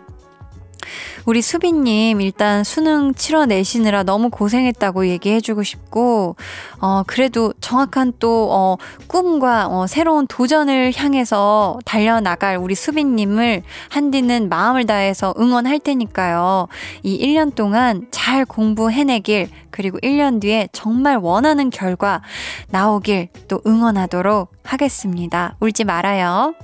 우리 1.24 1.42
수빈님, 1.42 2.20
일단 2.20 2.64
수능 2.64 3.14
치러내시느라 3.14 4.02
너무 4.02 4.30
고생했다고 4.30 5.08
얘기해주고 5.08 5.62
싶고, 5.62 6.36
어, 6.80 7.02
그래도 7.06 7.52
정확한 7.60 8.14
또, 8.18 8.48
어, 8.50 8.76
꿈과, 9.06 9.68
어, 9.68 9.86
새로운 9.86 10.26
도전을 10.26 10.92
향해서 10.96 11.78
달려나갈 11.84 12.56
우리 12.56 12.74
수빈님을 12.74 13.62
한디는 13.90 14.48
마음을 14.48 14.86
다해서 14.86 15.34
응원할 15.38 15.78
테니까요. 15.78 16.68
이 17.02 17.18
1년 17.18 17.54
동안 17.54 18.06
잘 18.10 18.44
공부해내길, 18.44 19.48
그리고 19.70 19.98
1년 19.98 20.40
뒤에 20.40 20.68
정말 20.72 21.16
원하는 21.16 21.70
결과 21.70 22.22
나오길 22.70 23.28
또 23.48 23.60
응원하도록 23.66 24.50
하겠습니다. 24.64 25.56
울지 25.60 25.84
말아요. 25.84 26.54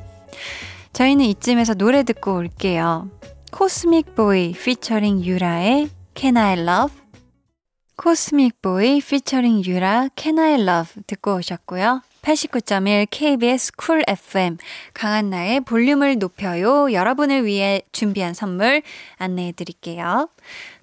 저희는 0.92 1.24
이쯤에서 1.26 1.74
노래 1.74 2.02
듣고 2.02 2.36
올게요. 2.36 3.08
코스믹 3.56 4.16
보이 4.16 4.50
피처링 4.50 5.24
유라의 5.24 5.88
Can 6.16 6.36
I 6.36 6.58
Love 6.58 7.00
Cosmic 7.96 8.60
Boy 8.60 9.00
featuring 9.00 9.64
유라 9.64 10.08
Can 10.16 10.40
I 10.40 10.54
Love 10.54 11.04
듣고 11.06 11.36
오셨고요. 11.36 12.02
89.1 12.22 13.06
KBS 13.08 13.76
Cool 13.76 14.02
FM 14.08 14.58
강한나의 14.92 15.60
볼륨을 15.60 16.18
높여요. 16.18 16.92
여러분을 16.92 17.44
위해 17.44 17.82
준비한 17.92 18.34
선물 18.34 18.82
안내해 19.18 19.52
드릴게요. 19.52 20.28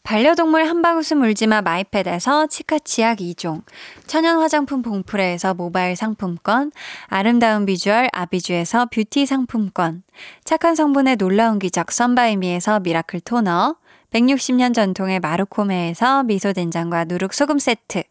반려동물 0.03 0.67
한바구스 0.67 1.13
물지마 1.13 1.61
마이패드에서 1.61 2.47
치카치약 2.47 3.19
2종, 3.19 3.63
천연 4.07 4.39
화장품 4.39 4.81
봉프레에서 4.81 5.53
모바일 5.53 5.95
상품권, 5.95 6.71
아름다운 7.05 7.65
비주얼 7.65 8.09
아비주에서 8.11 8.87
뷰티 8.87 9.25
상품권, 9.25 10.03
착한 10.43 10.75
성분의 10.75 11.17
놀라운 11.17 11.59
기적 11.59 11.91
썬바이미에서 11.91 12.81
miracle 12.81 13.21
토너, 13.21 13.75
160년 14.09 14.73
전통의 14.73 15.19
마루코메에서 15.19 16.23
미소된장과 16.23 17.05
누룩소금 17.05 17.59
세트, 17.59 18.03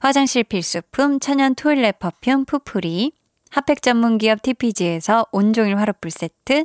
화장실 0.00 0.44
필수품 0.44 1.18
천연 1.18 1.54
toilet 1.54 1.98
perfume 1.98 2.44
푸푸리, 2.44 3.12
핫팩 3.50 3.82
전문 3.82 4.18
기업 4.18 4.42
TPG에서 4.42 5.26
온종일 5.32 5.78
화롯불 5.78 6.10
세트, 6.10 6.64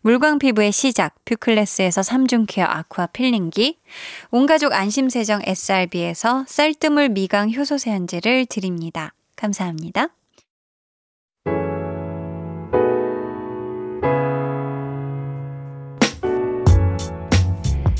물광 0.00 0.38
피부의 0.38 0.72
시작 0.72 1.14
뷰클래스에서 1.24 2.00
3중 2.00 2.46
케어 2.48 2.66
aqua 2.66 3.06
필링기, 3.06 3.78
온가족 4.30 4.72
안심 4.72 5.08
세정 5.08 5.40
SRB에서 5.44 6.44
쌀뜨물 6.46 7.10
미강 7.10 7.52
효소 7.52 7.78
세안제를 7.78 8.46
드립니다. 8.46 9.14
감사합니다. 9.36 10.08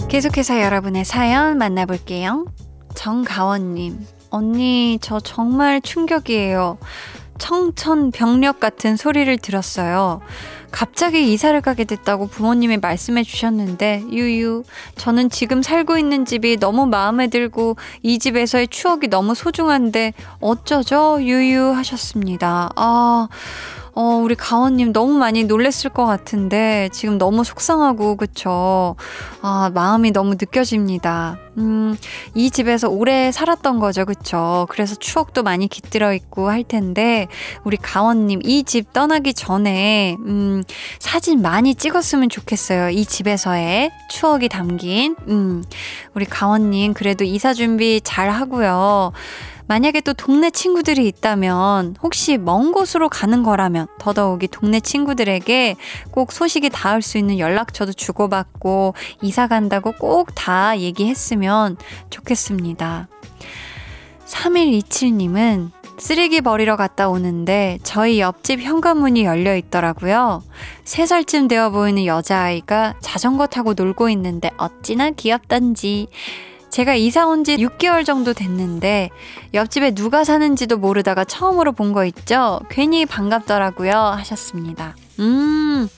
계속해서 0.08 0.60
여러분의 0.60 1.04
사연 1.04 1.58
만나볼게요. 1.58 2.46
정가원님, 2.94 3.98
언니, 4.30 4.98
저 5.00 5.18
정말 5.18 5.80
충격이에요. 5.80 6.78
청천벽력 7.38 8.60
같은 8.60 8.96
소리를 8.96 9.36
들었어요. 9.38 10.20
갑자기 10.70 11.32
이사를 11.32 11.60
가게 11.60 11.84
됐다고 11.84 12.26
부모님이 12.26 12.78
말씀해 12.78 13.22
주셨는데, 13.22 14.04
유유, 14.10 14.64
저는 14.96 15.30
지금 15.30 15.62
살고 15.62 15.98
있는 15.98 16.24
집이 16.24 16.58
너무 16.58 16.86
마음에 16.86 17.28
들고 17.28 17.76
이 18.02 18.18
집에서의 18.18 18.68
추억이 18.68 19.08
너무 19.08 19.34
소중한데, 19.34 20.14
어쩌죠? 20.40 21.18
유유 21.20 21.74
하셨습니다. 21.76 22.70
아, 22.74 23.28
어, 23.96 24.16
우리 24.16 24.34
가원님 24.34 24.92
너무 24.92 25.12
많이 25.12 25.44
놀랬을 25.44 25.90
것 25.94 26.04
같은데, 26.04 26.88
지금 26.92 27.16
너무 27.16 27.44
속상하고, 27.44 28.16
그쵸? 28.16 28.96
아, 29.40 29.70
마음이 29.72 30.10
너무 30.10 30.30
느껴집니다. 30.32 31.38
음, 31.58 31.96
이 32.34 32.50
집에서 32.50 32.88
오래 32.88 33.30
살았던 33.30 33.78
거죠, 33.78 34.04
그쵸? 34.04 34.66
그래서 34.68 34.96
추억도 34.96 35.44
많이 35.44 35.68
깃들어 35.68 36.12
있고 36.12 36.50
할 36.50 36.64
텐데, 36.64 37.28
우리 37.62 37.76
가원님, 37.76 38.40
이 38.42 38.64
집 38.64 38.92
떠나기 38.92 39.32
전에, 39.32 40.16
음, 40.26 40.64
사진 40.98 41.40
많이 41.40 41.76
찍었으면 41.76 42.30
좋겠어요. 42.30 42.90
이 42.90 43.04
집에서의 43.04 43.92
추억이 44.10 44.48
담긴, 44.48 45.14
음, 45.28 45.62
우리 46.14 46.24
가원님, 46.24 46.94
그래도 46.94 47.22
이사 47.22 47.54
준비 47.54 48.00
잘 48.02 48.30
하고요. 48.30 49.12
만약에 49.66 50.00
또 50.02 50.12
동네 50.12 50.50
친구들이 50.50 51.06
있다면 51.08 51.96
혹시 52.02 52.36
먼 52.36 52.72
곳으로 52.72 53.08
가는 53.08 53.42
거라면 53.42 53.86
더더욱이 53.98 54.48
동네 54.48 54.80
친구들에게 54.80 55.76
꼭 56.10 56.32
소식이 56.32 56.70
닿을 56.70 57.00
수 57.02 57.16
있는 57.18 57.38
연락처도 57.38 57.92
주고받고 57.92 58.94
이사 59.22 59.46
간다고 59.46 59.92
꼭 59.92 60.28
다 60.34 60.78
얘기했으면 60.78 61.76
좋겠습니다. 62.10 63.08
3127님은 64.26 65.70
쓰레기 65.96 66.40
버리러 66.40 66.76
갔다 66.76 67.08
오는데 67.08 67.78
저희 67.84 68.20
옆집 68.20 68.60
현관문이 68.60 69.24
열려 69.24 69.54
있더라고요. 69.56 70.42
3살쯤 70.84 71.48
되어 71.48 71.70
보이는 71.70 72.04
여자아이가 72.04 72.94
자전거 73.00 73.46
타고 73.46 73.74
놀고 73.74 74.08
있는데 74.10 74.50
어찌나 74.56 75.10
귀엽던지. 75.10 76.08
제가 76.74 76.94
이사 76.96 77.24
온 77.28 77.44
지 77.44 77.56
6개월 77.56 78.04
정도 78.04 78.32
됐는데 78.32 79.10
옆집에 79.54 79.92
누가 79.92 80.24
사는지도 80.24 80.76
모르다가 80.78 81.24
처음으로 81.24 81.70
본 81.70 81.92
거 81.92 82.04
있죠? 82.06 82.58
괜히 82.68 83.06
반갑더라고요. 83.06 83.92
하셨습니다. 83.92 84.96
음. 85.20 85.88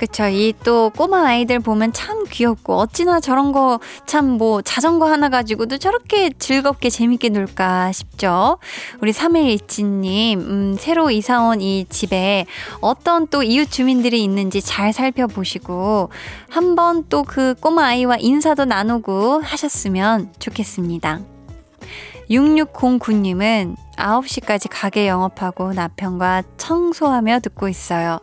그쵸. 0.00 0.24
이 0.28 0.54
또 0.64 0.88
꼬마 0.96 1.26
아이들 1.26 1.60
보면 1.60 1.92
참 1.92 2.24
귀엽고 2.24 2.74
어찌나 2.74 3.20
저런 3.20 3.52
거 3.52 3.78
참 4.06 4.38
뭐 4.38 4.62
자전거 4.62 5.04
하나 5.10 5.28
가지고도 5.28 5.76
저렇게 5.76 6.30
즐겁게 6.38 6.88
재밌게 6.88 7.28
놀까 7.28 7.92
싶죠. 7.92 8.56
우리 9.02 9.12
3127님, 9.12 10.38
음, 10.38 10.76
새로 10.78 11.10
이사 11.10 11.42
온 11.42 11.60
이 11.60 11.84
집에 11.90 12.46
어떤 12.80 13.26
또 13.26 13.42
이웃 13.42 13.70
주민들이 13.70 14.24
있는지 14.24 14.62
잘 14.62 14.94
살펴보시고 14.94 16.08
한번 16.48 17.04
또 17.10 17.22
그 17.24 17.54
꼬마 17.60 17.88
아이와 17.88 18.16
인사도 18.20 18.64
나누고 18.64 19.42
하셨으면 19.42 20.32
좋겠습니다. 20.38 21.20
6609님은 22.30 23.76
9시까지 23.96 24.68
가게 24.70 25.08
영업하고 25.08 25.74
남편과 25.74 26.44
청소하며 26.56 27.40
듣고 27.40 27.68
있어요. 27.68 28.18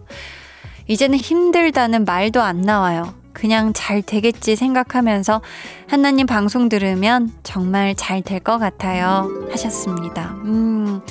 이제는 0.87 1.17
힘들다는 1.17 2.05
말도 2.05 2.41
안 2.41 2.61
나와요. 2.61 3.13
그냥 3.33 3.71
잘 3.73 4.01
되겠지 4.01 4.55
생각하면서 4.55 5.41
하나님 5.87 6.25
방송 6.25 6.69
들으면 6.69 7.31
정말 7.43 7.93
잘 7.95 8.23
될 8.23 8.39
것 8.39 8.57
같아요. 8.57 9.29
하셨습니다. 9.51 10.31
음, 10.45 11.01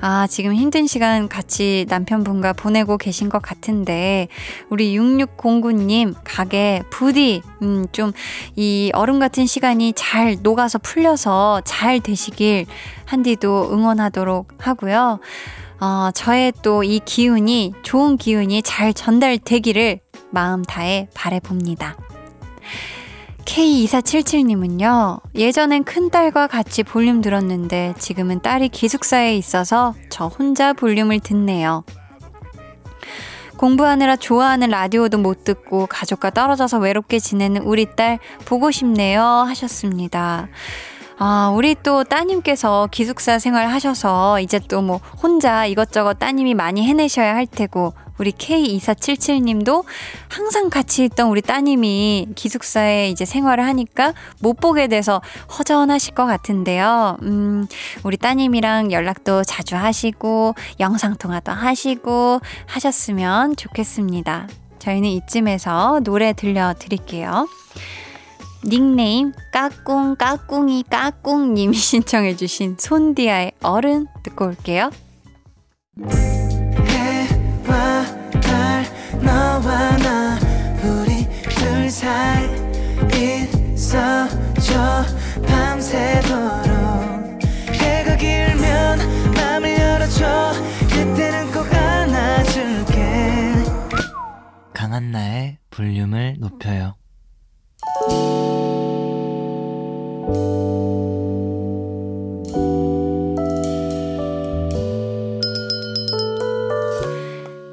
아, 0.00 0.26
지금 0.28 0.54
힘든 0.54 0.88
시간 0.88 1.28
같이 1.28 1.86
남편분과 1.88 2.54
보내고 2.54 2.96
계신 2.98 3.28
것 3.28 3.40
같은데, 3.40 4.26
우리 4.70 4.96
6609님, 4.98 6.14
가게 6.24 6.82
부디, 6.90 7.42
음, 7.62 7.86
좀, 7.92 8.10
이 8.56 8.90
얼음 8.92 9.20
같은 9.20 9.46
시간이 9.46 9.92
잘 9.94 10.36
녹아서 10.42 10.78
풀려서 10.78 11.62
잘 11.64 12.00
되시길 12.00 12.66
한디도 13.04 13.70
응원하도록 13.72 14.48
하고요. 14.58 15.20
어, 15.80 16.10
저의 16.12 16.52
또 16.62 16.82
이 16.82 17.00
기운이, 17.04 17.74
좋은 17.82 18.16
기운이 18.16 18.62
잘 18.62 18.92
전달되기를 18.92 20.00
마음 20.30 20.62
다해 20.62 21.08
바래봅니다. 21.14 21.96
K2477님은요, 23.44 25.20
예전엔 25.34 25.84
큰딸과 25.84 26.48
같이 26.48 26.82
볼륨 26.82 27.22
들었는데 27.22 27.94
지금은 27.98 28.40
딸이 28.42 28.68
기숙사에 28.68 29.36
있어서 29.36 29.94
저 30.10 30.26
혼자 30.26 30.72
볼륨을 30.72 31.20
듣네요. 31.20 31.84
공부하느라 33.56 34.16
좋아하는 34.16 34.68
라디오도 34.68 35.18
못 35.18 35.44
듣고 35.44 35.86
가족과 35.86 36.30
떨어져서 36.30 36.78
외롭게 36.78 37.18
지내는 37.18 37.62
우리 37.62 37.86
딸 37.96 38.18
보고 38.44 38.70
싶네요 38.70 39.20
하셨습니다. 39.20 40.48
아, 41.20 41.52
우리 41.52 41.74
또 41.74 42.04
따님께서 42.04 42.88
기숙사 42.90 43.40
생활 43.40 43.68
하셔서 43.68 44.40
이제 44.40 44.58
또 44.60 44.78
뭐 44.82 45.00
혼자 45.20 45.66
이것저것 45.66 46.18
따님이 46.20 46.54
많이 46.54 46.86
해내셔야 46.86 47.34
할 47.34 47.46
테고 47.46 47.92
우리 48.18 48.30
K2477님도 48.32 49.84
항상 50.28 50.70
같이 50.70 51.04
있던 51.04 51.28
우리 51.28 51.42
따님이 51.42 52.28
기숙사에 52.36 53.10
이제 53.10 53.24
생활을 53.24 53.66
하니까 53.66 54.14
못 54.40 54.60
보게 54.60 54.86
돼서 54.86 55.20
허전하실 55.58 56.14
것 56.14 56.26
같은데요. 56.26 57.16
음, 57.22 57.66
우리 58.04 58.16
따님이랑 58.16 58.92
연락도 58.92 59.44
자주 59.44 59.76
하시고, 59.76 60.54
영상통화도 60.80 61.52
하시고, 61.52 62.40
하셨으면 62.66 63.56
좋겠습니다. 63.56 64.48
저희는 64.78 65.08
이쯤에서 65.10 66.00
노래 66.02 66.32
들려드릴게요. 66.32 67.46
닉네임 68.64 69.32
까꿍 69.52 70.16
까꿍이 70.16 70.84
까꿍님이 70.90 71.74
신청해주신 71.76 72.76
손디아의 72.78 73.52
어른 73.62 74.06
듣고 74.22 74.46
올게요. 74.46 74.90
해와 76.88 78.04
달 78.42 78.84
너와 79.22 79.96
나 79.98 80.38
우리 80.82 81.26
둘 81.48 81.88
사이 81.90 82.46
있어줘. 83.74 85.04
밤새도록 85.46 86.68
해가 87.72 88.16
길면 88.16 88.98
맘을 89.34 89.78
열어줘. 89.78 90.52
그때는 90.90 91.52
꼭 91.52 91.72
안아줄게. 91.72 93.52
강한나의 94.74 95.58
볼륨을 95.70 96.36
높여요 96.38 96.94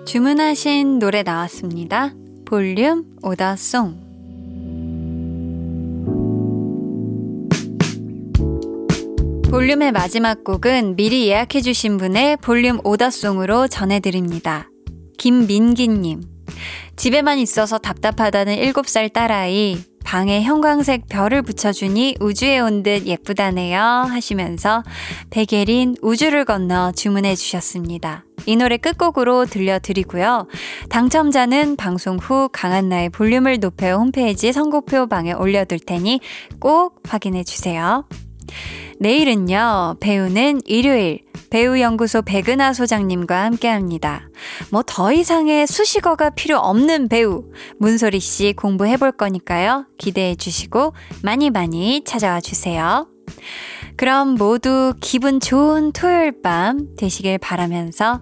주문하신 0.06 1.00
노래 1.00 1.24
나왔습니다. 1.24 2.14
볼륨 2.46 3.06
오더송. 3.24 4.06
볼륨의 9.50 9.92
마지막 9.92 10.44
곡은 10.44 10.96
미리 10.96 11.28
예약해주신 11.28 11.98
분의 11.98 12.38
볼륨 12.38 12.80
오더송으로 12.84 13.68
전해드립니다. 13.68 14.70
김민기님. 15.18 16.22
집에만 16.98 17.40
있어서 17.40 17.78
답답하다는 17.80 18.58
7살 18.58 19.12
딸아이, 19.12 19.80
방에 20.04 20.44
형광색 20.44 21.08
별을 21.10 21.42
붙여주니 21.42 22.18
우주에 22.20 22.60
온 22.60 22.84
듯 22.84 23.08
예쁘다네요 23.08 23.80
하시면서 23.80 24.84
백예린 25.32 25.96
우주를 26.02 26.46
건너 26.46 26.92
주문해 26.92 27.36
주셨습니다. 27.36 28.25
이 28.46 28.56
노래 28.56 28.78
끝곡으로 28.78 29.46
들려드리고요. 29.46 30.48
당첨자는 30.90 31.76
방송 31.76 32.18
후 32.18 32.50
강한나의 32.52 33.10
볼륨을 33.10 33.60
높여 33.60 33.96
홈페이지 33.98 34.52
선곡표 34.54 35.08
방에 35.08 35.34
올려둘 35.34 35.80
테니 35.80 36.20
꼭 36.60 37.02
확인해 37.08 37.44
주세요. 37.44 38.08
내일은요, 39.00 39.98
배우는 40.00 40.62
일요일, 40.66 41.26
배우연구소 41.50 42.22
백은하 42.22 42.74
소장님과 42.74 43.44
함께 43.44 43.68
합니다. 43.68 44.30
뭐 44.72 44.84
더 44.86 45.12
이상의 45.12 45.68
수식어가 45.68 46.30
필요 46.32 46.58
없는 46.58 47.10
배우, 47.10 47.46
문소리 47.78 48.20
씨 48.20 48.54
공부해 48.54 48.98
볼 48.98 49.12
거니까요. 49.12 49.86
기대해 49.98 50.36
주시고 50.36 50.94
많이 51.24 51.50
많이 51.50 52.04
찾아와 52.06 52.40
주세요. 52.40 53.08
그럼 53.98 54.36
모두 54.36 54.94
기분 55.02 55.40
좋은 55.40 55.92
토요일 55.92 56.42
밤 56.42 56.96
되시길 56.98 57.38
바라면서 57.38 58.22